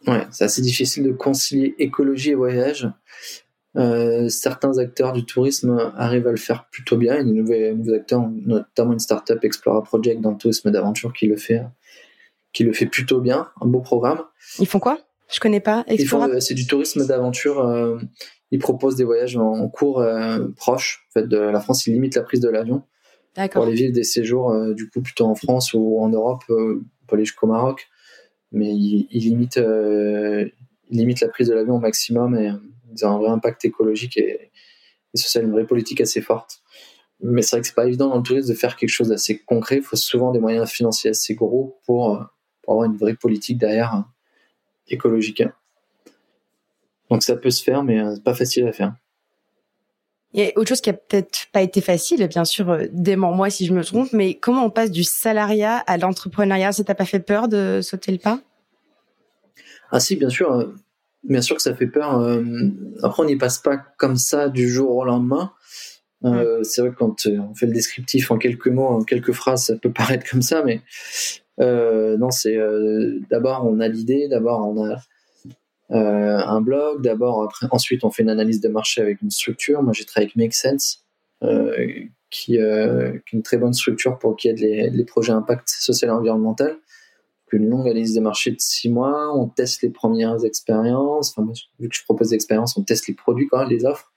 [0.06, 2.90] Ouais, c'est assez difficile de concilier écologie et voyage.
[3.76, 7.16] Euh, certains acteurs du tourisme arrivent à le faire plutôt bien.
[7.16, 11.12] Il y a des nouveaux, acteurs, notamment une startup Explora Project dans le tourisme d'aventure
[11.12, 11.64] qui le fait,
[12.54, 13.50] qui le fait plutôt bien.
[13.62, 14.24] Un beau programme.
[14.60, 15.00] Ils font quoi?
[15.30, 15.84] Je connais pas.
[15.90, 17.60] Euh, c'est du tourisme d'aventure.
[17.60, 18.00] Euh,
[18.52, 20.06] ils proposent des voyages en, cours
[20.56, 21.06] proches.
[21.10, 22.84] En fait, de la France, ils limitent la prise de l'avion
[23.52, 27.26] pour les villes des séjours, du coup plutôt en France ou en Europe, pour aller
[27.26, 27.88] jusqu'au Maroc.
[28.54, 32.54] Mais ils, limitent, ils limitent la prise de l'avion au maximum et
[32.96, 34.50] ils ont un vrai impact écologique et,
[35.14, 36.62] et social, une vraie politique assez forte.
[37.20, 39.40] Mais c'est vrai que c'est pas évident dans le tourisme de faire quelque chose d'assez
[39.40, 39.78] concret.
[39.78, 42.26] Il faut souvent des moyens financiers assez gros pour,
[42.64, 44.08] pour avoir une vraie politique derrière hein,
[44.90, 45.44] écologique.
[47.10, 48.94] Donc ça peut se faire, mais c'est pas facile à faire.
[50.34, 53.50] Il y a autre chose qui a peut-être pas été facile, bien sûr, euh, dément-moi
[53.50, 56.74] si je me trompe, mais comment on passe du salariat à l'entrepreneuriat?
[56.74, 58.42] Ça t'a pas fait peur de sauter le pas?
[59.90, 60.52] Ah si, bien sûr.
[60.52, 60.76] Euh,
[61.24, 62.20] bien sûr que ça fait peur.
[62.20, 62.44] Euh,
[63.04, 65.54] après, on n'y passe pas comme ça du jour au lendemain.
[66.64, 69.76] C'est vrai que quand on fait le descriptif en quelques mots, en quelques phrases, ça
[69.76, 70.82] peut paraître comme ça, mais
[71.60, 72.58] non, c'est
[73.30, 74.98] d'abord on a l'idée, d'abord on a
[75.92, 77.02] euh, un blog.
[77.02, 79.82] D'abord, ensuite, on fait une analyse de marché avec une structure.
[79.84, 81.06] Moi, j'ai travaillé avec Make Sense,
[81.44, 81.76] euh,
[82.30, 85.70] qui, euh, qui, est une très bonne structure pour qui aide les, les projets impact
[85.70, 86.78] social et environnemental.
[87.54, 89.34] Une longue analyse de marché de six mois.
[89.34, 91.32] On teste les premières expériences.
[91.32, 94.12] Enfin, vu que je propose des expériences, on teste les produits, quoi, les offres.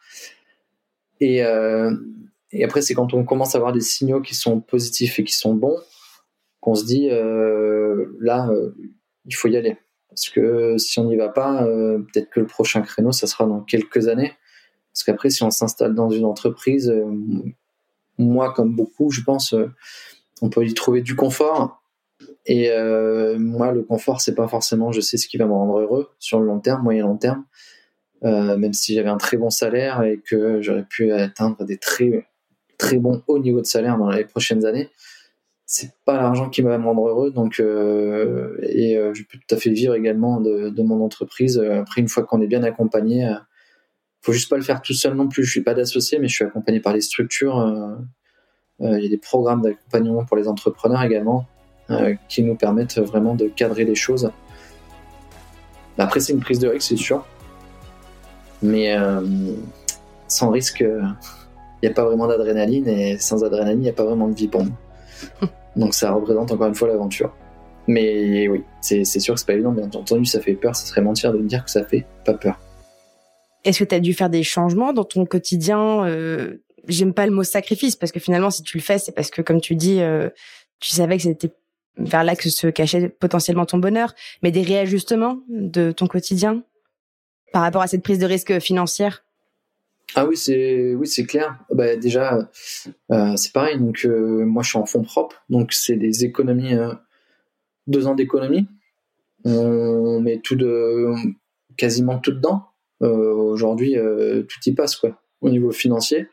[1.23, 1.95] Euh,
[2.51, 5.35] et après, c'est quand on commence à avoir des signaux qui sont positifs et qui
[5.35, 5.79] sont bons
[6.61, 8.51] qu'on se dit euh, là,
[9.27, 9.77] il faut y aller.
[10.11, 13.47] Parce que si on n'y va pas, euh, peut-être que le prochain créneau, ça sera
[13.47, 14.33] dans quelques années.
[14.93, 17.07] Parce qu'après, si on s'installe dans une entreprise, euh,
[18.19, 19.71] moi, comme beaucoup, je pense, euh,
[20.43, 21.81] on peut y trouver du confort.
[22.47, 22.71] Et
[23.39, 26.41] moi, le confort, c'est pas forcément je sais ce qui va me rendre heureux sur
[26.41, 27.45] le long terme, moyen long terme.
[28.23, 32.27] même si j'avais un très bon salaire et que j'aurais pu atteindre des très
[32.79, 34.91] très bons hauts niveaux de salaire dans les prochaines années,
[35.73, 39.55] c'est pas l'argent qui va me rendre heureux donc euh, et euh, je peux tout
[39.55, 41.59] à fait vivre également de, mon entreprise.
[41.59, 43.35] Euh, après une fois qu'on est bien accompagné euh,
[44.21, 45.45] faut juste pas le faire tout seul non plus.
[45.45, 47.57] Je suis pas d'associé mais je suis accompagné par les structures
[48.81, 51.47] il y a des programmes d'accompagnement pour les entrepreneurs également
[52.29, 54.33] qui nous permettent vraiment de cadrer les choses.
[55.99, 57.25] Après c'est une prise de risque c'est sûr.
[58.61, 58.97] Mais
[60.27, 64.05] sans risque il n'y a pas vraiment d'adrénaline et sans adrénaline il n'y a pas
[64.05, 64.65] vraiment de vie pour
[65.77, 67.33] Donc ça représente encore une fois l'aventure.
[67.87, 71.01] Mais oui, c'est sûr que c'est pas évident, bien entendu, ça fait peur, ça serait
[71.01, 72.59] mentir de me dire que ça fait pas peur.
[73.65, 77.33] Est-ce que tu as dû faire des changements dans ton quotidien euh, J'aime pas le
[77.33, 80.01] mot sacrifice, parce que finalement, si tu le fais, c'est parce que, comme tu dis,
[80.01, 80.31] euh,
[80.79, 81.53] tu savais que c'était
[81.99, 86.63] vers là que se cachait potentiellement ton bonheur, mais des réajustements de ton quotidien
[87.53, 89.25] par rapport à cette prise de risque financière?
[90.15, 91.59] Ah oui, c'est oui, c'est clair.
[91.71, 92.51] Bah, déjà,
[93.13, 93.79] euh, c'est pareil.
[93.79, 96.93] Donc euh, moi, je suis en fonds propres, donc c'est des économies, euh,
[97.87, 98.67] deux ans d'économie.
[99.45, 101.13] On met tout de
[101.77, 102.67] quasiment tout dedans.
[103.01, 106.29] Aujourd'hui, tout y passe quoi, au niveau financier.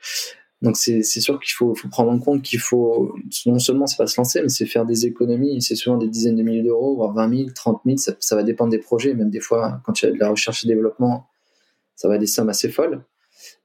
[0.62, 4.08] Donc c'est sûr qu'il faut, faut, prendre en compte qu'il faut non seulement c'est pas
[4.08, 5.62] se lancer, mais c'est faire des économies.
[5.62, 7.98] C'est souvent des dizaines de milliers d'euros, voire 20 000, 30 000.
[7.98, 9.14] Ça, ça va dépendre des projets.
[9.14, 11.30] Même des fois, quand il y a de la recherche et développement,
[11.96, 13.06] ça va des sommes assez folles.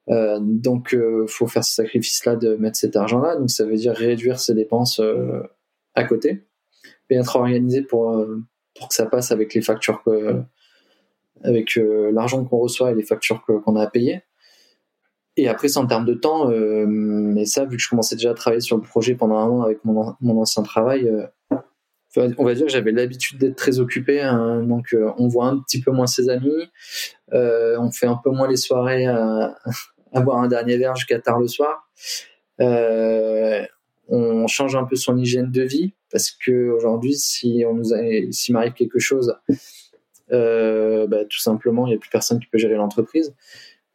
[0.09, 3.37] Euh, donc, euh, faut faire ce sacrifice-là de mettre cet argent-là.
[3.37, 5.43] Donc, ça veut dire réduire ses dépenses euh,
[5.95, 6.45] à côté,
[7.09, 8.25] bien être organisé pour
[8.75, 10.03] pour que ça passe avec les factures
[11.45, 14.23] avec l'argent qu'on reçoit et les factures qu'on a à payer.
[15.37, 16.49] Et après, c'est en termes de temps.
[16.49, 19.62] mais ça, vu que je commençais déjà à travailler sur le projet pendant un an
[19.62, 21.11] avec mon, mon ancien travail,
[22.17, 24.23] on va dire que j'avais l'habitude d'être très occupé.
[24.23, 24.62] Hein.
[24.62, 26.71] donc, on voit un petit peu moins ses amis.
[27.31, 29.55] on fait un peu moins les soirées à,
[30.12, 31.88] avoir un dernier verre jusqu'à tard le soir.
[32.61, 33.64] Euh,
[34.09, 37.92] on change un peu son hygiène de vie parce que aujourd'hui, si on nous
[38.31, 39.37] s'il m'arrive quelque chose,
[40.33, 43.35] euh, bah, tout simplement, il n'y a plus personne qui peut gérer l'entreprise.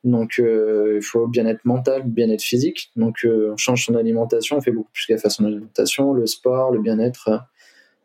[0.04, 2.92] Donc, euh, il faut bien-être mental, bien-être physique.
[2.96, 6.72] Donc, on change son alimentation, on fait beaucoup plus gaffe à son alimentation, le sport,
[6.72, 7.30] le bien-être.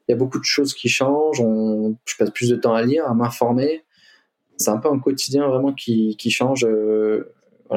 [0.09, 1.41] Il y a beaucoup de choses qui changent.
[1.41, 3.85] On, je passe plus de temps à lire, à m'informer.
[4.57, 6.67] C'est un peu un quotidien vraiment qui, qui change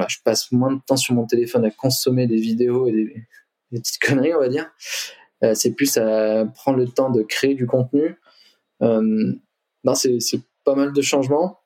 [0.08, 3.28] je passe moins de temps sur mon téléphone à consommer des vidéos et des,
[3.72, 4.70] petites conneries, on va dire.
[5.44, 8.16] Euh, c'est plus à prendre le temps de créer du contenu.
[8.82, 9.34] Euh,
[9.94, 11.60] c'est pas mal de changements.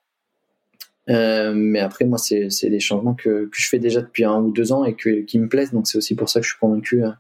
[1.10, 4.72] Euh, mais après, moi, c'est des changements que, je fais déjà depuis un ou deux
[4.72, 5.72] ans et qui me plaisent.
[5.72, 7.12] Donc, c'est aussi pour ça que je suis convaincu euh,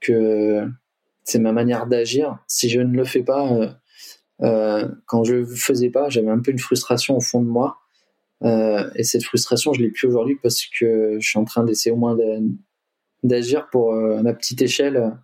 [0.00, 0.68] que
[1.24, 2.38] c'est ma manière d'agir.
[2.46, 3.76] Si je ne le fais pas,
[4.40, 7.78] quand je ne faisais pas, j'avais un peu une frustration au fond de moi.
[8.44, 11.92] Euh, et cette frustration, je l'ai plus aujourd'hui parce que je suis en train d'essayer
[11.92, 12.16] au moins
[13.22, 15.16] d'agir pour euh, ma petite échelle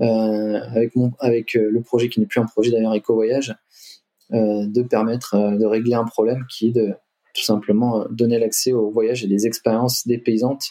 [0.00, 3.54] euh, avec mon avec le projet qui n'est plus un projet d'ailleurs Eco Voyage,
[4.30, 6.94] de permettre de régler un problème qui est de
[7.34, 10.70] tout simplement donner l'accès au voyage et des expériences dépaysantes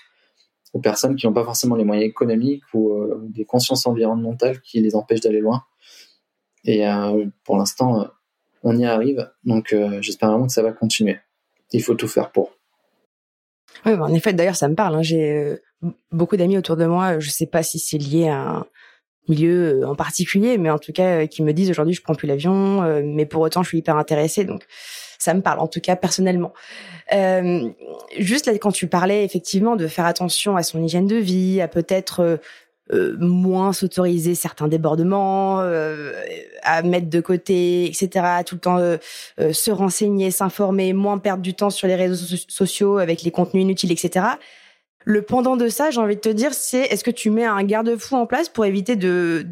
[0.74, 4.96] aux personnes qui n'ont pas forcément les moyens économiques ou des consciences environnementales qui les
[4.96, 5.64] empêchent d'aller loin.
[6.66, 6.84] Et
[7.44, 8.08] pour l'instant,
[8.64, 11.18] on y arrive, donc j'espère vraiment que ça va continuer
[11.78, 12.52] il faut tout faire pour.
[13.86, 14.96] Oui, bah, en effet, d'ailleurs, ça me parle.
[14.96, 15.02] Hein.
[15.02, 15.58] J'ai
[16.12, 17.20] beaucoup d'amis autour de moi.
[17.20, 18.66] Je sais pas si c'est lié à un
[19.28, 23.02] milieu en particulier, mais en tout cas, qui me disent aujourd'hui, je prends plus l'avion,
[23.04, 24.44] mais pour autant, je suis hyper intéressée.
[24.44, 24.66] Donc,
[25.24, 26.54] ça me parle, en tout cas personnellement.
[27.14, 27.70] Euh,
[28.20, 31.68] juste là, quand tu parlais effectivement de faire attention à son hygiène de vie, à
[31.68, 32.40] peut-être
[32.92, 35.60] euh, euh, moins s'autoriser certains débordements,
[36.64, 38.44] à mettre de côté, etc.
[38.46, 38.80] Tout le temps
[39.38, 43.92] se renseigner, s'informer, moins perdre du temps sur les réseaux sociaux avec les contenus inutiles,
[43.92, 44.26] etc.
[45.06, 47.64] Le pendant de ça, j'ai envie de te dire, c'est est-ce que tu mets un
[47.64, 49.46] garde-fou en place pour éviter de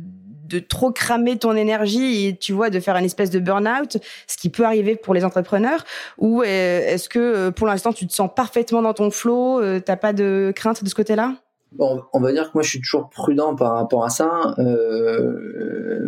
[0.52, 4.38] de trop cramer ton énergie et tu vois de faire une espèce de burn-out, ce
[4.38, 5.86] qui peut arriver pour les entrepreneurs?
[6.17, 9.80] Ou euh, est-ce que euh, pour l'instant tu te sens parfaitement dans ton flow, euh,
[9.80, 11.36] t'as pas de crainte de ce côté-là?
[11.79, 14.55] On va dire que moi je suis toujours prudent par rapport à ça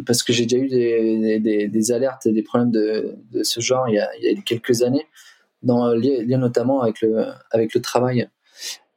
[0.05, 3.99] parce que j'ai déjà eu des, alertes et des problèmes de, ce genre il y,
[3.99, 5.07] a, quelques années,
[5.61, 8.29] dans, liés, notamment avec le, avec le travail.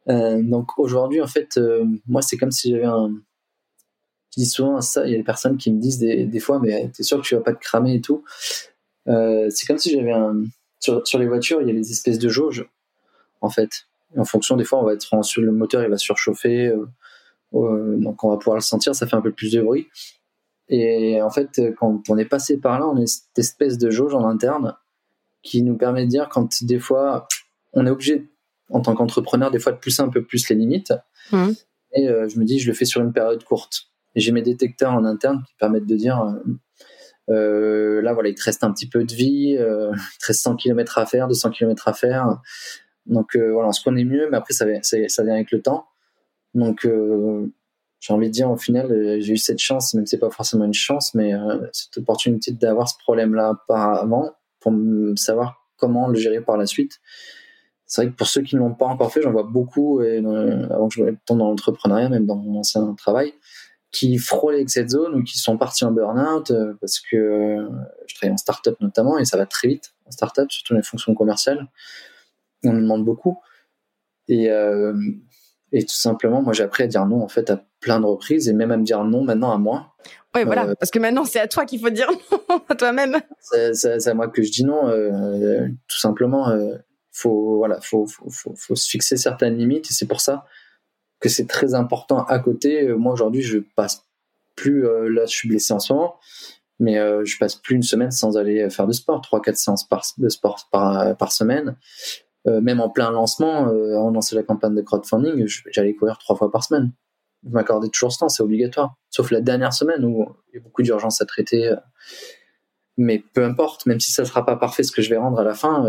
[0.09, 1.61] donc aujourd'hui, en fait,
[2.07, 3.13] moi c'est comme si j'avais un,
[4.37, 6.91] je dis souvent ça, il y a des personnes qui me disent des, fois, mais
[6.91, 8.23] t'es sûr que tu vas pas te cramer et tout.
[9.09, 10.45] Euh, c'est comme si j'avais un.
[10.79, 12.69] Sur, les voitures, il y a les espèces de jauges,
[13.41, 13.87] en fait.
[14.17, 16.87] En fonction, des fois, on va être sur le moteur, il va surchauffer, euh,
[17.55, 19.89] euh, donc on va pouvoir le sentir, ça fait un peu plus de bruit.
[20.69, 24.15] Et en fait, quand on est passé par là, on a cette espèce de jauge
[24.15, 24.75] en interne
[25.43, 27.29] qui nous permet de dire quand des fois,
[27.73, 28.29] on est obligé,
[28.71, 30.93] en tant qu'entrepreneur, des fois de pousser un peu plus les limites.
[31.31, 31.51] Mmh.
[31.93, 33.89] Et je me dis, je le fais sur une période courte.
[34.17, 36.55] Et j'ai mes détecteurs en interne qui permettent de dire euh,
[37.29, 40.41] euh, là voilà il te reste un petit peu de vie, euh, il te reste
[40.43, 42.41] 100 km à faire, 200 km à faire.
[43.07, 45.87] Donc voilà, on se connaît mieux, mais après ça, vient avec le temps.
[46.55, 46.87] Donc
[48.01, 50.65] j'ai envie de dire au final j'ai eu cette chance, même si c'est pas forcément
[50.65, 51.33] une chance, mais
[51.73, 54.73] cette opportunité d'avoir ce problème-là avant pour
[55.17, 57.01] savoir comment le gérer par la suite.
[57.87, 60.19] C'est vrai que pour ceux qui ne l'ont pas encore fait, j'en vois beaucoup, et,
[60.19, 63.33] avant que je tombe dans l'entrepreneuriat, même dans mon ancien travail,
[63.93, 67.69] qui frôlaient avec cette zone ou qui sont partis en burn-out euh, parce que euh,
[68.07, 71.15] je travaille en start-up notamment et ça va très vite en start-up, surtout les fonctions
[71.15, 71.67] commerciales.
[72.65, 73.39] On me demande beaucoup.
[74.29, 74.95] Et, euh,
[75.73, 78.49] et tout simplement, moi j'ai appris à dire non en fait à plein de reprises
[78.49, 79.95] et même à me dire non maintenant à moi.
[80.35, 82.11] Oui, voilà, parce que maintenant c'est à toi qu'il faut dire
[82.51, 83.21] non à toi-même.
[83.41, 84.91] C'est à moi que je dis non,
[85.89, 86.53] tout simplement.
[87.13, 90.47] faut voilà, faut, faut, faut, faut, se fixer certaines limites et c'est pour ça
[91.21, 92.83] que c'est très important à côté.
[92.83, 94.05] Euh, moi aujourd'hui, je passe
[94.55, 96.17] plus euh, là, je suis blessé en ce moment,
[96.79, 99.87] mais euh, je passe plus une semaine sans aller faire de sport, trois quatre séances
[99.87, 101.77] par, de sport par, par semaine.
[102.47, 106.63] Même en plein lancement, on lançait la campagne de crowdfunding, j'allais courir trois fois par
[106.65, 106.93] semaine.
[107.45, 108.97] Je m'accordais toujours ce temps, c'est obligatoire.
[109.11, 111.75] Sauf la dernière semaine où il y a beaucoup d'urgences à traiter.
[112.97, 115.45] mais peu importe, même si ça sera pas parfait ce que je vais rendre à
[115.45, 115.87] la fin,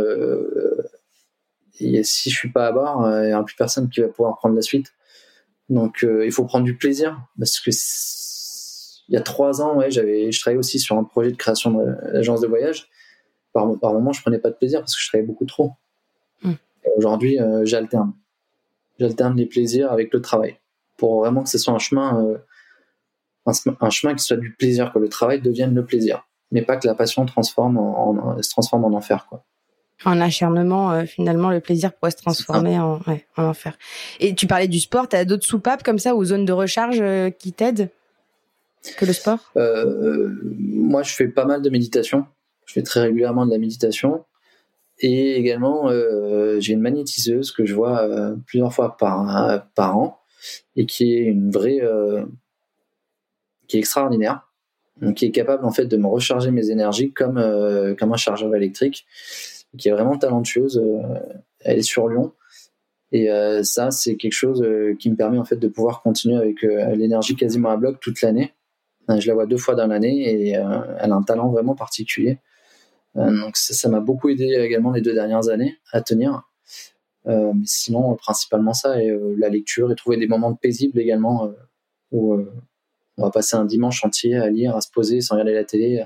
[1.80, 4.36] et si je suis pas à bord, il n'y aura plus personne qui va pouvoir
[4.38, 4.94] prendre la suite.
[5.70, 7.72] Donc euh, il faut prendre du plaisir parce que
[9.10, 12.42] il y a trois ans, ouais, je travaillais aussi sur un projet de création d'agence
[12.42, 12.90] de voyage.
[13.54, 15.72] Par, par moment, je prenais pas de plaisir parce que je travaillais beaucoup trop.
[16.44, 16.54] Hmm.
[16.96, 18.14] Aujourd'hui, euh, j'alterne.
[19.00, 20.58] J'alterne les plaisirs avec le travail
[20.98, 22.38] pour vraiment que ce soit un chemin, euh,
[23.80, 26.88] un, chemin qui soit du plaisir, que le travail devienne le plaisir, mais pas que
[26.88, 29.44] la passion transforme en, se transforme en enfer, quoi
[30.06, 33.76] en acharnement, euh, finalement, le plaisir pourrait se transformer en, ouais, en enfer.
[34.20, 37.02] Et tu parlais du sport, tu as d'autres soupapes comme ça ou zones de recharge
[37.40, 37.90] qui t'aident
[38.96, 39.40] que le sport?
[39.58, 42.26] Euh, Moi, je fais pas mal de méditation.
[42.66, 44.26] Je fais très régulièrement de la méditation.
[45.00, 45.92] Et également,
[46.60, 48.10] j'ai une magnétiseuse que je vois
[48.48, 50.20] plusieurs fois par, par an
[50.76, 51.82] et qui est une vraie.
[53.68, 54.44] qui est extraordinaire.
[55.00, 57.36] Donc, qui est capable en fait de me recharger mes énergies comme,
[58.00, 59.06] comme un chargeur électrique
[59.78, 60.78] qui est vraiment talentueuse.
[60.78, 61.20] Euh,
[61.62, 62.34] elle est sur Lyon.
[63.12, 66.36] Et euh, ça, c'est quelque chose euh, qui me permet en fait de pouvoir continuer
[66.36, 68.54] avec l'énergie quasiment à bloc toute l'année.
[69.08, 72.40] Je la vois deux fois dans l'année et elle a un talent vraiment particulier.
[73.18, 76.44] Donc ça m'a beaucoup aidé également les deux dernières années à tenir.
[77.26, 81.52] mais sinon, principalement ça et la lecture et trouver des moments paisibles également
[82.12, 82.38] où
[83.18, 86.06] on va passer un dimanche entier à lire, à se poser sans regarder la télé,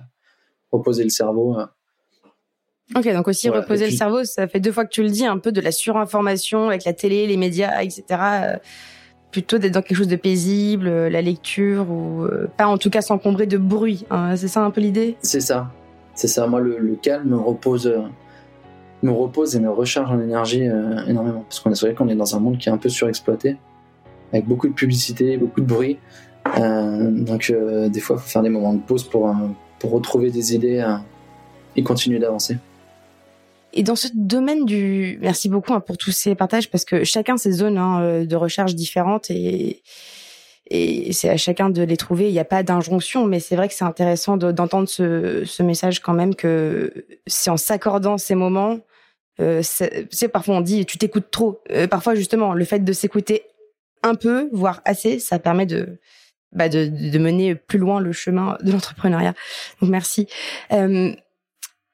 [0.71, 1.57] reposer le cerveau.
[2.95, 5.37] Ok, donc aussi reposer le cerveau, ça fait deux fois que tu le dis, un
[5.37, 8.03] peu de la surinformation avec la télé, les médias, etc.
[8.09, 8.57] Euh,
[9.31, 12.89] plutôt d'être dans quelque chose de paisible, euh, la lecture, ou euh, pas en tout
[12.89, 14.05] cas s'encombrer de bruit.
[14.09, 14.35] Hein.
[14.35, 15.15] c'est ça un peu l'idée?
[15.21, 15.71] C'est ça,
[16.15, 16.47] c'est ça.
[16.47, 17.93] Moi, le, calme me repose,
[19.03, 20.63] me repose et me recharge en énergie
[21.07, 23.57] énormément, parce qu'on est vrai qu'on est dans un monde qui est un peu surexploité,
[24.31, 25.97] avec beaucoup de publicité, beaucoup de bruit.
[26.55, 29.33] donc des fois, il faut faire des moments de pause pour
[29.79, 30.85] pour retrouver des idées
[31.75, 32.57] et continuer d'avancer.
[33.73, 37.37] Et dans ce domaine du, merci beaucoup hein, pour tous ces partages parce que chacun
[37.37, 39.81] ses zones hein, euh, de recherche différentes et
[40.73, 42.29] et c'est à chacun de les trouver.
[42.29, 45.99] Il n'y a pas d'injonction, mais c'est vrai que c'est intéressant d'entendre ce, ce message
[45.99, 48.79] quand même que c'est en s'accordant ces moments.
[49.41, 51.61] Euh, c'est parfois on dit tu t'écoutes trop.
[51.71, 53.43] Euh, parfois justement le fait de s'écouter
[54.01, 55.99] un peu, voire assez, ça permet de
[56.53, 59.33] bah de, de mener plus loin le chemin de l'entrepreneuriat.
[59.81, 60.27] Donc merci.
[60.71, 61.11] Euh,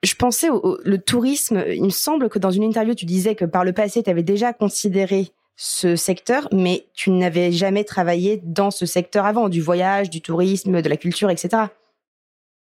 [0.03, 1.63] je pensais au, le tourisme.
[1.67, 4.23] Il me semble que dans une interview, tu disais que par le passé, tu avais
[4.23, 10.11] déjà considéré ce secteur, mais tu n'avais jamais travaillé dans ce secteur avant, du voyage,
[10.11, 11.63] du tourisme, de la culture, etc.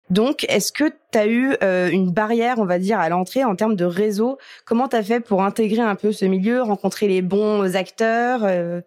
[0.10, 3.55] Donc, est-ce que tu as eu euh, une barrière, on va dire, à l'entrée en
[3.55, 4.38] termes de réseau?
[4.63, 8.79] Comment tu as fait pour intégrer un peu ce milieu, rencontrer les bons acteurs euh?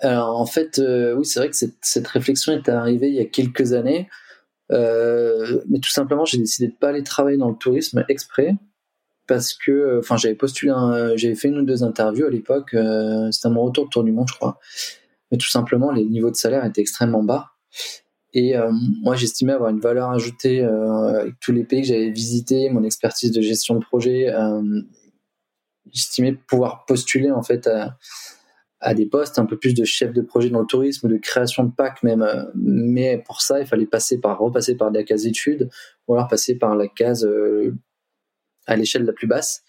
[0.00, 3.20] Alors, en fait, euh, oui, c'est vrai que cette, cette, réflexion est arrivée il y
[3.20, 4.08] a quelques années.
[4.68, 8.54] mais tout simplement, j'ai décidé de pas aller travailler dans le tourisme exprès
[9.30, 10.72] parce que, enfin, j'avais postulé,
[11.14, 12.70] j'avais fait une ou deux interviews à l'époque.
[12.70, 14.58] C'était à mon retour de tour du monde, je crois.
[15.30, 17.52] Mais tout simplement, les niveaux de salaire étaient extrêmement bas.
[18.32, 22.10] Et euh, moi, j'estimais avoir une valeur ajoutée euh, avec tous les pays que j'avais
[22.10, 24.28] visités, mon expertise de gestion de projet.
[24.28, 24.82] Euh,
[25.92, 27.96] j'estimais pouvoir postuler en fait à,
[28.80, 31.64] à, des postes un peu plus de chef de projet dans le tourisme, de création
[31.64, 32.24] de PAC même.
[32.54, 35.68] Mais pour ça, il fallait passer par repasser par la case études
[36.06, 37.28] ou alors passer par la case
[38.66, 39.64] à l'échelle la plus basse,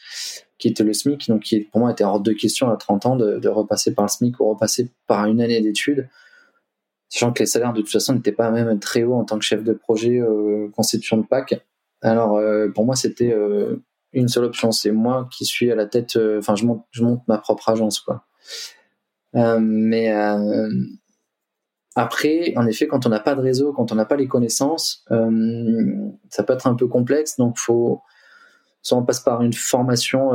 [0.58, 3.16] qui était le SMIC, donc qui pour moi était hors de question à 30 ans
[3.16, 6.10] de, repasser par le SMIC ou repasser par une année d'études
[7.10, 9.44] sachant que les salaires de toute façon n'étaient pas même très hauts en tant que
[9.44, 11.62] chef de projet euh, conception de PAC.
[12.02, 15.86] Alors euh, pour moi c'était euh, une seule option, c'est moi qui suis à la
[15.86, 18.26] tête, enfin je monte, je monte ma propre agence quoi.
[19.34, 20.10] mais
[21.96, 25.06] après, en effet, quand on n'a pas de réseau, quand on n'a pas les connaissances,
[26.30, 27.36] ça peut être un peu complexe.
[27.38, 28.02] Donc, faut
[28.82, 30.32] soit on passe par une formation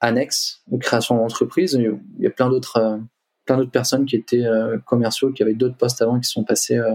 [0.00, 1.74] annexe de création d'entreprise.
[1.74, 3.00] Il y a plein d'autres
[3.48, 6.76] plein d'autres personnes qui étaient euh, commerciaux, qui avaient d'autres postes avant, qui sont passés
[6.76, 6.94] euh,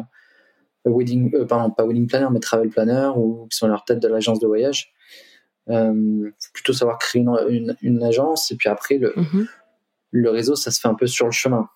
[0.86, 3.99] wedding, euh, pardon, pas wedding planner, mais travel planner, ou qui sont à leur tête
[3.99, 4.93] de l'agence de voyage.
[5.69, 9.47] Euh, plutôt savoir créer une, une, agence, et puis après, le, mhm.
[10.12, 11.67] le réseau, ça se fait un peu sur le chemin.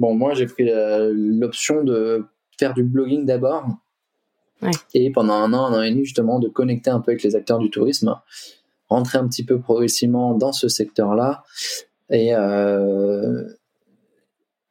[0.00, 2.24] Bon, moi, j'ai pris l'option de
[2.58, 3.68] faire du blogging d'abord,
[4.94, 7.36] et pendant un an, un an et demi, justement, de connecter un peu avec les
[7.36, 8.14] acteurs du tourisme,
[8.88, 11.44] rentrer un petit peu progressivement dans ce secteur-là,
[12.10, 13.44] et, euh,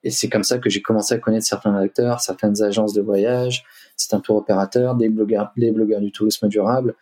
[0.03, 3.63] et c'est comme ça que j'ai commencé à connaître certains acteurs, certaines agences de voyage,
[3.95, 6.95] certains tour opérateurs, des blogueurs, des blogueurs du tourisme durable.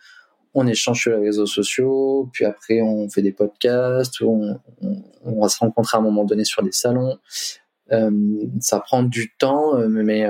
[0.52, 4.58] On échange sur les réseaux sociaux, puis après on fait des podcasts, on,
[5.24, 7.18] va se rencontrer à un moment donné sur des salons.
[7.92, 8.10] Euh,
[8.60, 10.28] ça prend du temps, euh, mais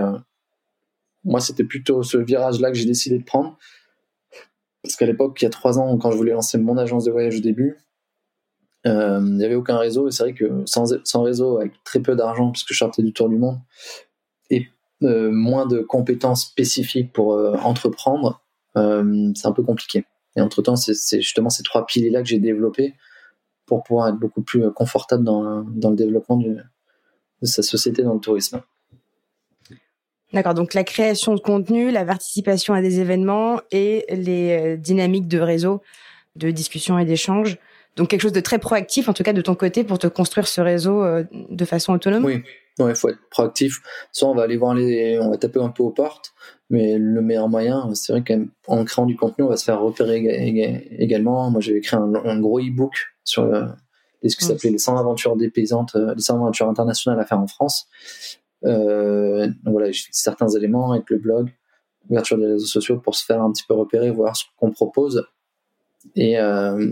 [1.25, 3.59] moi c'était plutôt ce virage-là que j'ai décidé de prendre.
[4.83, 7.11] Parce qu'à l'époque, il y a trois ans, quand je voulais lancer mon agence de
[7.11, 7.77] voyage au début,
[8.87, 12.17] euh, il n'y avait aucun réseau et c'est vrai que sans, réseau, avec très peu
[12.17, 13.59] d'argent, puisque je sortais du tour du monde,
[14.49, 14.69] et
[15.03, 18.43] euh, moins de compétences spécifiques pour euh, entreprendre,
[18.75, 20.05] c'est un peu compliqué.
[20.37, 22.95] Et entre-temps, c'est justement ces trois piliers-là que j'ai développés
[23.67, 26.57] pour pouvoir être beaucoup plus confortable dans le développement de
[27.43, 28.63] sa société dans le tourisme.
[30.33, 35.41] D'accord, donc la création de contenu, la participation à des événements et les dynamiques de
[35.41, 35.83] réseau,
[36.37, 37.59] de discussion et d'échange
[37.97, 40.47] donc quelque chose de très proactif, en tout cas de ton côté, pour te construire
[40.49, 42.25] ce réseau euh, de façon autonome.
[42.25, 42.43] Oui,
[42.79, 43.81] il faut être proactif.
[44.13, 46.33] Soit on va aller voir les, on va taper un peu aux portes,
[46.71, 50.17] mais le meilleur moyen, c'est vrai qu'en créant du contenu, on va se faire repérer
[50.99, 51.51] également.
[51.51, 53.67] Moi, j'avais écrit un, gros e-book sur le,
[54.27, 57.49] ce qui s'appelait les 100 aventures dépaysantes, euh, les 100 aventures internationales à faire en
[57.49, 57.89] France.
[58.65, 61.53] Euh, donc voilà, certains éléments avec le blog,
[62.09, 65.27] ouverture des réseaux sociaux pour se faire un petit peu repérer, voir ce qu'on propose
[66.17, 66.87] et euh,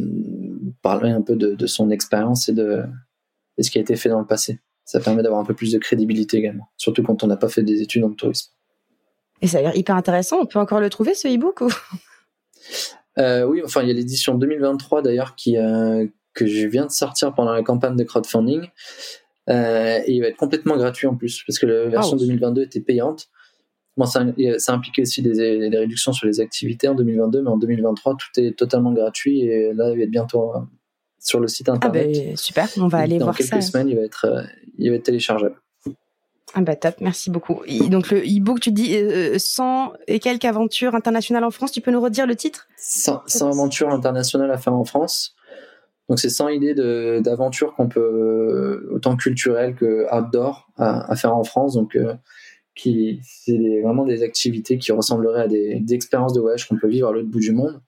[0.82, 2.82] parler un peu de, son expérience et de,
[3.58, 4.60] ce qui a été fait dans le passé.
[4.84, 7.62] Ça permet d'avoir un peu plus de crédibilité également, surtout quand on n'a pas fait
[7.62, 8.52] des études en tourisme.
[9.40, 10.38] Et ça a l'air hyper intéressant.
[10.40, 11.68] On peut encore le trouver ce e-book ou...
[13.18, 16.92] Euh, oui, enfin il y a l'édition 2023 d'ailleurs qui euh, que je viens de
[16.92, 18.68] sortir pendant la campagne de crowdfunding.
[19.48, 23.28] Et il va être complètement gratuit en plus parce que la version 2022 était payante.
[23.98, 24.24] Bon, ça,
[24.58, 25.32] ça implique aussi des,
[25.68, 29.72] des, réductions sur les activités en 2022, mais en 2023, tout est totalement gratuit et
[29.74, 30.60] là, il va être bientôt euh,
[31.18, 32.06] sur le site internet.
[32.08, 33.42] Ah ben, super, on va aller voir ça.
[33.42, 34.42] Dans quelques semaines, il va être, euh,
[34.78, 35.56] il va être téléchargeable.
[36.54, 37.60] Ah bah top, merci beaucoup.
[37.90, 38.96] donc le e-book, tu dis
[39.36, 41.72] 100 euh, et quelques aventures internationales en France.
[41.72, 42.68] Tu peux nous redire le titre?
[42.76, 45.34] 100, 100 aventures internationales à faire en France.
[46.08, 46.74] Donc c'est 100 idées
[47.20, 51.74] d'aventures qu'on peut autant culturelles que outdoor à, faire en France.
[51.74, 51.98] Donc
[52.76, 57.12] c'est vraiment des activités qui ressembleraient à des, expériences de voyage qu'on peut vivre à
[57.12, 57.82] l'autre bout du monde.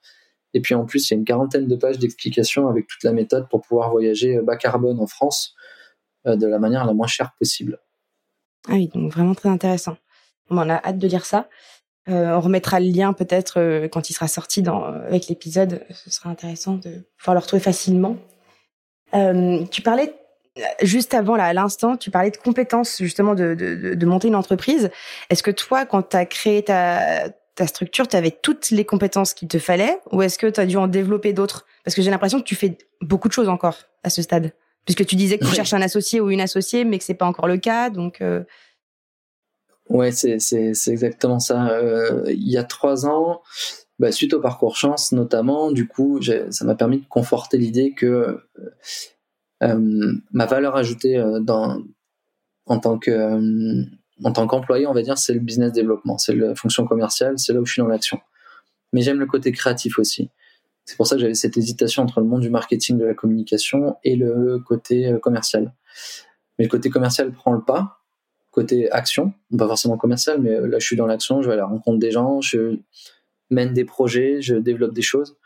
[0.52, 3.12] Et puis en plus, il y a une quarantaine de pages d'explications avec toute la
[3.12, 5.54] méthode pour pouvoir voyager bas carbone en France
[6.26, 7.78] de la manière la moins chère possible.
[8.68, 9.96] Ah oui, donc vraiment très intéressant.
[10.50, 11.48] On a hâte de lire ça.
[12.11, 15.82] Euh, on remettra le lien peut-être euh, quand il sera sorti dans, avec l'épisode.
[15.90, 18.16] Ce sera intéressant de pouvoir le retrouver facilement.
[19.14, 20.12] Euh, tu parlais
[20.82, 24.34] juste avant, là, à l'instant, tu parlais de compétences justement de, de, de monter une
[24.34, 24.90] entreprise.
[25.28, 29.32] Est-ce que toi, quand tu as créé ta, ta structure, tu avais toutes les compétences
[29.32, 31.66] qu'il te fallait ou est-ce que tu as dû en développer d'autres?
[31.84, 34.52] Parce que j'ai l'impression que tu fais beaucoup de choses encore à ce stade.
[34.84, 37.26] Puisque tu disais que tu cherches un associé ou une associée, mais que c'est pas
[37.26, 37.90] encore le cas.
[37.90, 38.42] Donc, euh...
[39.91, 40.38] ouais, c'est
[40.88, 41.68] exactement ça.
[41.70, 43.43] Euh, il y a trois ans,
[43.99, 48.38] bah, suite au parcours chance notamment, du coup, ça m'a permis de conforter l'idée que
[49.62, 51.82] euh, ma valeur ajoutée euh, dans,
[52.66, 53.84] en tant que
[54.22, 57.55] en tant qu'employé, on va dire, c'est le business développement, c'est la fonction commerciale, c'est
[57.55, 58.20] là où je suis dans l'action.
[58.93, 60.30] Mais j'aime le côté créatif aussi.
[60.84, 63.97] C'est pour ça que j'avais cette hésitation entre le monde du marketing, de la communication
[64.05, 65.72] et le côté euh, commercial.
[66.59, 67.99] Mais le côté commercial prend le pas.
[68.51, 71.59] Côté action, pas forcément commercial, mais euh, là je suis dans l'action, je vais à
[71.59, 72.78] la rencontre des gens, je
[73.51, 75.36] mène des projets, je développe des choses.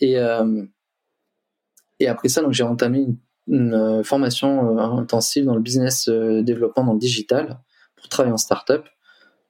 [0.00, 0.62] Et, euh,
[1.98, 3.06] et après ça, j'ai entamé
[3.46, 7.60] une, formation intensive dans le business développement dans le digital
[7.94, 8.86] pour travailler en start-up.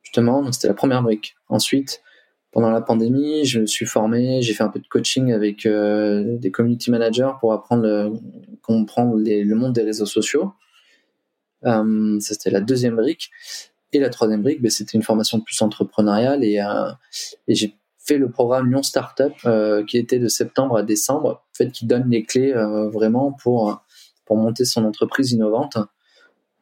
[0.03, 1.34] Justement, donc c'était la première brique.
[1.49, 2.03] Ensuite,
[2.57, 6.39] pendant la pandémie, je me suis formé, j'ai fait un peu de coaching avec euh,
[6.39, 8.18] des community managers pour apprendre
[8.62, 10.53] comprendre le monde des réseaux sociaux.
[11.67, 13.31] Euh, ça c'était la deuxième brique.
[13.93, 16.91] Et la troisième brique, ben, c'était une formation plus entrepreneuriale et, euh,
[17.49, 19.33] et j'ai fait le programme Lyon Startup
[19.87, 22.53] qui était de septembre à décembre, en fait, qui donne les clés
[22.93, 23.83] vraiment pour
[24.25, 25.77] pour monter son entreprise innovante.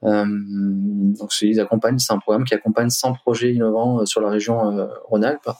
[0.03, 5.51] donc ils accompagnent, c'est un programme qui accompagne 100 projets innovants sur la région Rhône-Alpes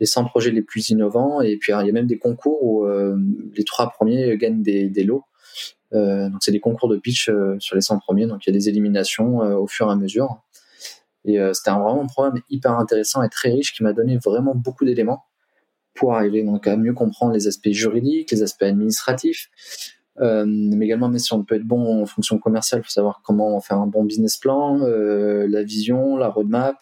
[0.00, 1.40] les 100 projets les plus innovants.
[1.40, 3.16] Et puis, il y a même des concours où euh,
[3.54, 5.24] les trois premiers gagnent des lots.
[5.94, 8.26] Euh, donc, c'est des concours de pitch euh, sur les 100 premiers.
[8.26, 10.42] Donc, il y a des éliminations au fur et à mesure.
[11.24, 14.84] Et c'était vraiment un programme hyper intéressant et très riche qui m'a donné vraiment beaucoup
[14.84, 15.24] d'éléments
[15.98, 19.50] pour arriver donc à mieux comprendre les aspects juridiques, les aspects administratifs,
[20.20, 23.20] euh, mais également mais si on peut être bon en fonction commerciale, il faut savoir
[23.24, 26.76] comment faire un bon business plan, euh, la vision, la roadmap,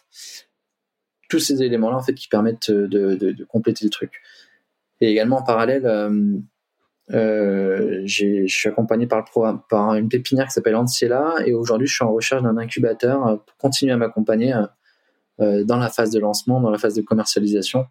[1.29, 4.21] tous ces éléments-là en fait qui permettent de, compléter le truc.
[5.01, 5.85] Et également en parallèle,
[7.13, 11.53] euh, euh, je suis accompagné par, le programme, par une pépinière qui s'appelle Anciela et
[11.53, 14.53] aujourd'hui je suis en recherche d'un incubateur euh, pour continuer à m'accompagner
[15.39, 17.85] dans la phase de lancement, dans la phase de commercialisation.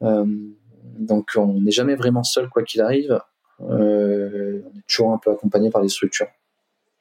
[0.00, 3.20] donc on n'est jamais vraiment seul quoi qu'il arrive.
[3.60, 6.26] on est toujours un peu accompagné par des structures.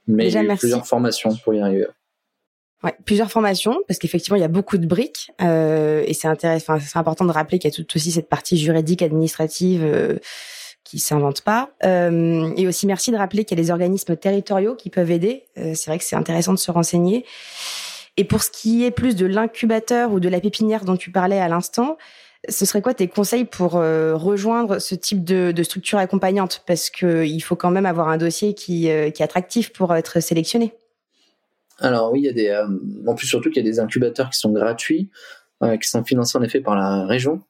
[0.05, 1.87] Mais il y a plusieurs formations pour y arriver.
[2.83, 6.77] Ouais, plusieurs formations parce qu'effectivement il y a beaucoup de briques euh, et c'est intéressant.
[6.81, 10.17] c'est important de rappeler qu'il y a tout aussi cette partie juridique administrative euh,
[10.83, 11.69] qui s'invente pas.
[11.83, 15.43] Euh, et aussi merci de rappeler qu'il y a des organismes territoriaux qui peuvent aider.
[15.57, 17.25] Euh, c'est vrai que c'est intéressant de se renseigner.
[18.17, 21.39] Et pour ce qui est plus de l'incubateur ou de la pépinière dont tu parlais
[21.39, 21.97] à l'instant,
[22.49, 26.63] ce serait quoi tes conseils pour euh, rejoindre ce type de, structure accompagnante?
[26.67, 30.19] Parce que il faut quand même avoir un dossier qui, qui est attractif pour être
[30.19, 30.73] sélectionné.
[31.79, 32.65] Alors oui, il y a des,
[33.07, 35.09] en plus surtout qu'il y a des incubateurs qui sont gratuits,
[35.81, 37.41] qui sont financés en effet par la région.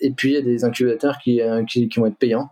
[0.00, 2.50] Et puis il y a des incubateurs qui, qui, qui vont être payants.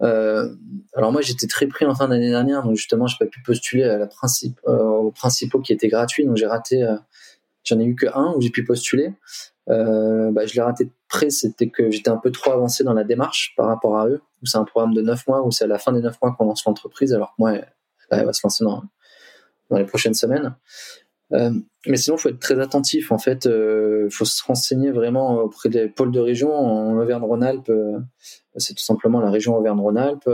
[0.00, 4.06] alors moi j'étais très pris en fin d'année dernière, donc justement j'ai pas pu postuler
[4.10, 6.86] principe, aux principaux qui étaient gratuits, donc j'ai raté,
[7.64, 9.14] j'en ai eu que un où j'ai pu postuler.
[9.66, 13.04] bah, je l'ai raté de près, c'était que j'étais un peu trop avancé dans la
[13.04, 14.20] démarche par rapport à eux.
[14.44, 16.46] C'est un programme de 9 mois où c'est à la fin des 9 mois qu'on
[16.46, 17.72] lance l'entreprise, alors que moi elle,
[18.10, 18.82] elle va se lancer dans
[19.72, 20.54] dans les prochaines semaines.
[21.32, 21.50] Euh,
[21.86, 23.10] mais sinon, faut être très attentif.
[23.12, 26.52] En fait, euh, faut se renseigner vraiment auprès des pôles de région.
[26.54, 27.98] En Auvergne-Rhône-Alpes, euh,
[28.56, 30.28] c'est tout simplement la région Auvergne-Rhône-Alpes.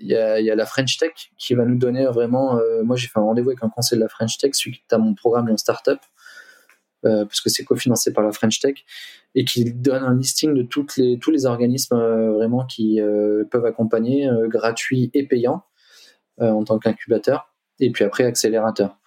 [0.00, 2.60] Il y, a, la French Tech qui va nous donner vraiment.
[2.84, 5.14] moi, j'ai fait un rendez-vous avec un conseil de la French Tech suite à mon
[5.14, 5.98] programme en startup,
[7.02, 8.76] parce que c'est cofinancé par la French Tech,
[9.34, 13.00] et qui donne un listing de toutes les, tous les organismes vraiment qui
[13.50, 15.64] peuvent accompagner, gratuits et payants,
[16.38, 18.97] en tant qu'incubateur et puis après accélérateur.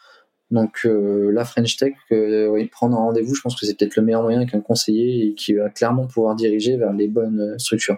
[0.52, 3.96] Donc euh, la French Tech, euh, oui, prendre un rendez-vous, je pense que c'est peut-être
[3.96, 7.58] le meilleur moyen qu'un conseiller et qui va clairement pouvoir diriger vers les bonnes euh,
[7.58, 7.98] structures.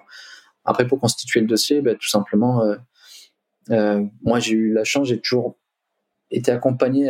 [0.63, 2.63] Après, pour constituer le dossier, bah, tout simplement,
[3.67, 5.57] moi j'ai eu la chance, j'ai toujours
[6.31, 7.09] été accompagné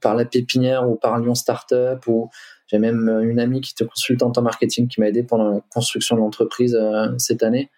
[0.00, 2.30] par la pépinière ou par Lyon Startup ou
[2.66, 6.16] j'ai même une amie qui était consultante en marketing qui m'a aidé pendant la construction
[6.16, 6.76] de l'entreprise
[7.18, 7.70] cette année.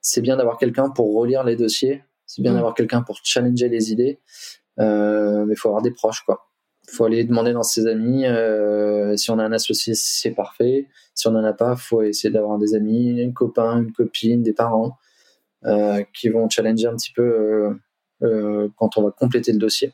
[0.00, 2.56] C'est bien d'avoir quelqu'un pour relire les dossiers c'est bien mm.
[2.56, 4.20] d'avoir quelqu'un pour challenger les idées,
[4.78, 6.48] euh, mais il faut avoir des proches, quoi.
[6.88, 8.26] faut aller demander dans ses amis.
[8.26, 10.88] Euh, si on a un associé, c'est parfait.
[11.14, 14.52] Si on n'en a pas, faut essayer d'avoir des amis, un copain, une copine, des
[14.52, 14.96] parents
[15.64, 17.76] euh, qui vont challenger un petit peu
[18.20, 19.92] quand on va compléter le dossier.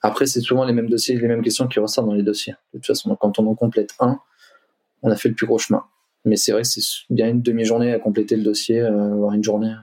[0.00, 2.54] Après, c'est souvent les mêmes dossiers, les mêmes questions qui ressortent dans les dossiers.
[2.72, 4.18] De toute façon, quand on en complète un,
[5.02, 5.84] on a fait le plus gros chemin.
[6.24, 9.74] Mais c'est vrai c'est bien une demi-journée à compléter le dossier, voire une journée,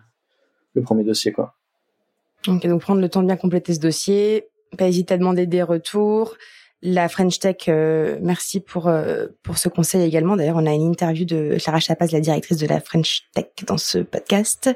[0.73, 1.58] le premier dossier, quoi.
[2.47, 5.63] Ok, donc prendre le temps de bien compléter ce dossier, pas hésiter à demander des
[5.63, 6.35] retours.
[6.81, 10.37] La French Tech, euh, merci pour euh, pour ce conseil également.
[10.37, 13.77] D'ailleurs, on a une interview de Clara Chapaz, la directrice de la French Tech, dans
[13.77, 14.69] ce podcast.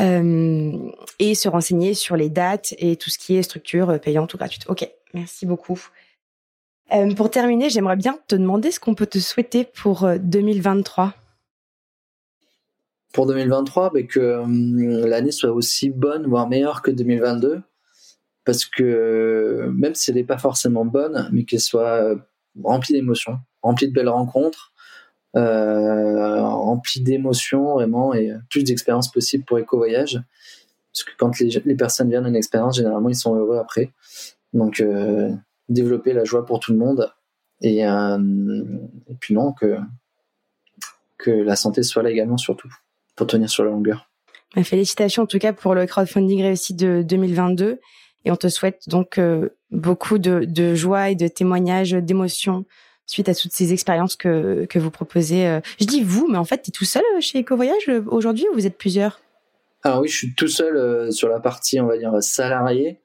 [0.00, 0.72] Euh,
[1.20, 4.64] et se renseigner sur les dates et tout ce qui est structure payante ou gratuite.
[4.68, 5.80] Ok, merci beaucoup.
[6.92, 11.14] Euh, pour terminer, j'aimerais bien te demander ce qu'on peut te souhaiter pour 2023.
[13.14, 17.62] Pour 2023, bah, que hum, l'année soit aussi bonne, voire meilleure que 2022
[18.44, 22.14] parce que même si elle n'est pas forcément bonne, mais qu'elle soit
[22.62, 24.72] remplie d'émotions, remplie de belles rencontres,
[25.36, 30.22] euh, remplie d'émotions vraiment et plus d'expériences possibles pour Eco Voyage.
[30.92, 33.92] Parce que quand les, les personnes viennent à une expérience, généralement ils sont heureux après.
[34.52, 35.32] Donc euh,
[35.68, 37.12] développer la joie pour tout le monde
[37.62, 38.64] et, euh,
[39.08, 39.76] et puis non que
[41.18, 42.68] que la santé soit là également surtout
[43.16, 44.10] pour tenir sur la longueur.
[44.62, 47.80] Félicitations en tout cas pour le crowdfunding réussi de 2022
[48.24, 52.64] et on te souhaite donc euh, beaucoup de, de, joie et de témoignages, d'émotions
[53.06, 55.46] suite à toutes ces expériences que, que vous proposez.
[55.46, 55.60] Euh.
[55.78, 58.54] Je dis vous, mais en fait, tu es tout seul euh, chez EcoVoyage aujourd'hui ou
[58.54, 59.20] vous êtes plusieurs?
[59.82, 63.00] Alors oui, je suis tout seul sur la partie, on va dire, salarié.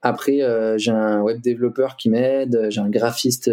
[0.00, 0.40] Après,
[0.76, 3.50] j'ai un web développeur qui m'aide, j'ai un graphiste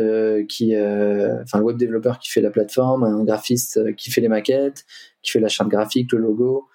[0.48, 4.86] qui, enfin, un web développeur qui fait la plateforme, un graphiste qui fait les maquettes,
[5.24, 6.68] qui fait la charte graphique, le logo.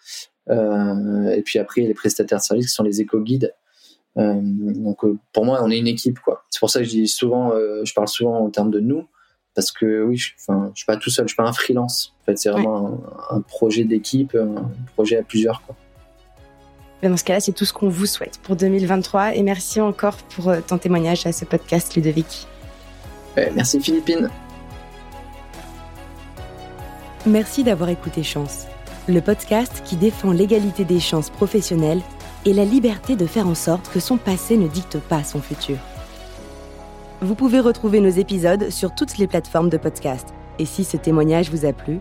[0.49, 3.55] et puis après, les prestataires de services qui sont les éco-guides
[4.19, 6.45] euh, donc euh, pour moi, on est une équipe, quoi.
[6.51, 9.07] C'est pour ça que je dis souvent, euh, je parle souvent en termes de nous,
[9.55, 12.15] parce que oui, je, enfin, je suis pas tout seul, je suis pas un freelance.
[12.23, 13.01] En fait, c'est vraiment
[13.31, 15.77] un, projet d'équipe, un projet à plusieurs, quoi.
[17.03, 20.53] Dans ce cas-là, c'est tout ce qu'on vous souhaite pour 2023 et merci encore pour
[20.67, 22.47] ton témoignage à ce podcast, Ludovic.
[23.55, 24.29] merci Philippine.
[27.27, 28.67] Merci d'avoir écouté Chance,
[29.07, 32.01] le podcast qui défend l'égalité des chances professionnelles
[32.47, 35.77] et la liberté de faire en sorte que son passé ne dicte pas son futur.
[37.21, 40.29] Vous pouvez retrouver nos épisodes sur toutes les plateformes de podcast.
[40.59, 42.01] Et si ce témoignage vous a plu,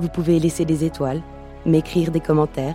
[0.00, 1.22] vous pouvez laisser des étoiles,
[1.64, 2.74] m'écrire des commentaires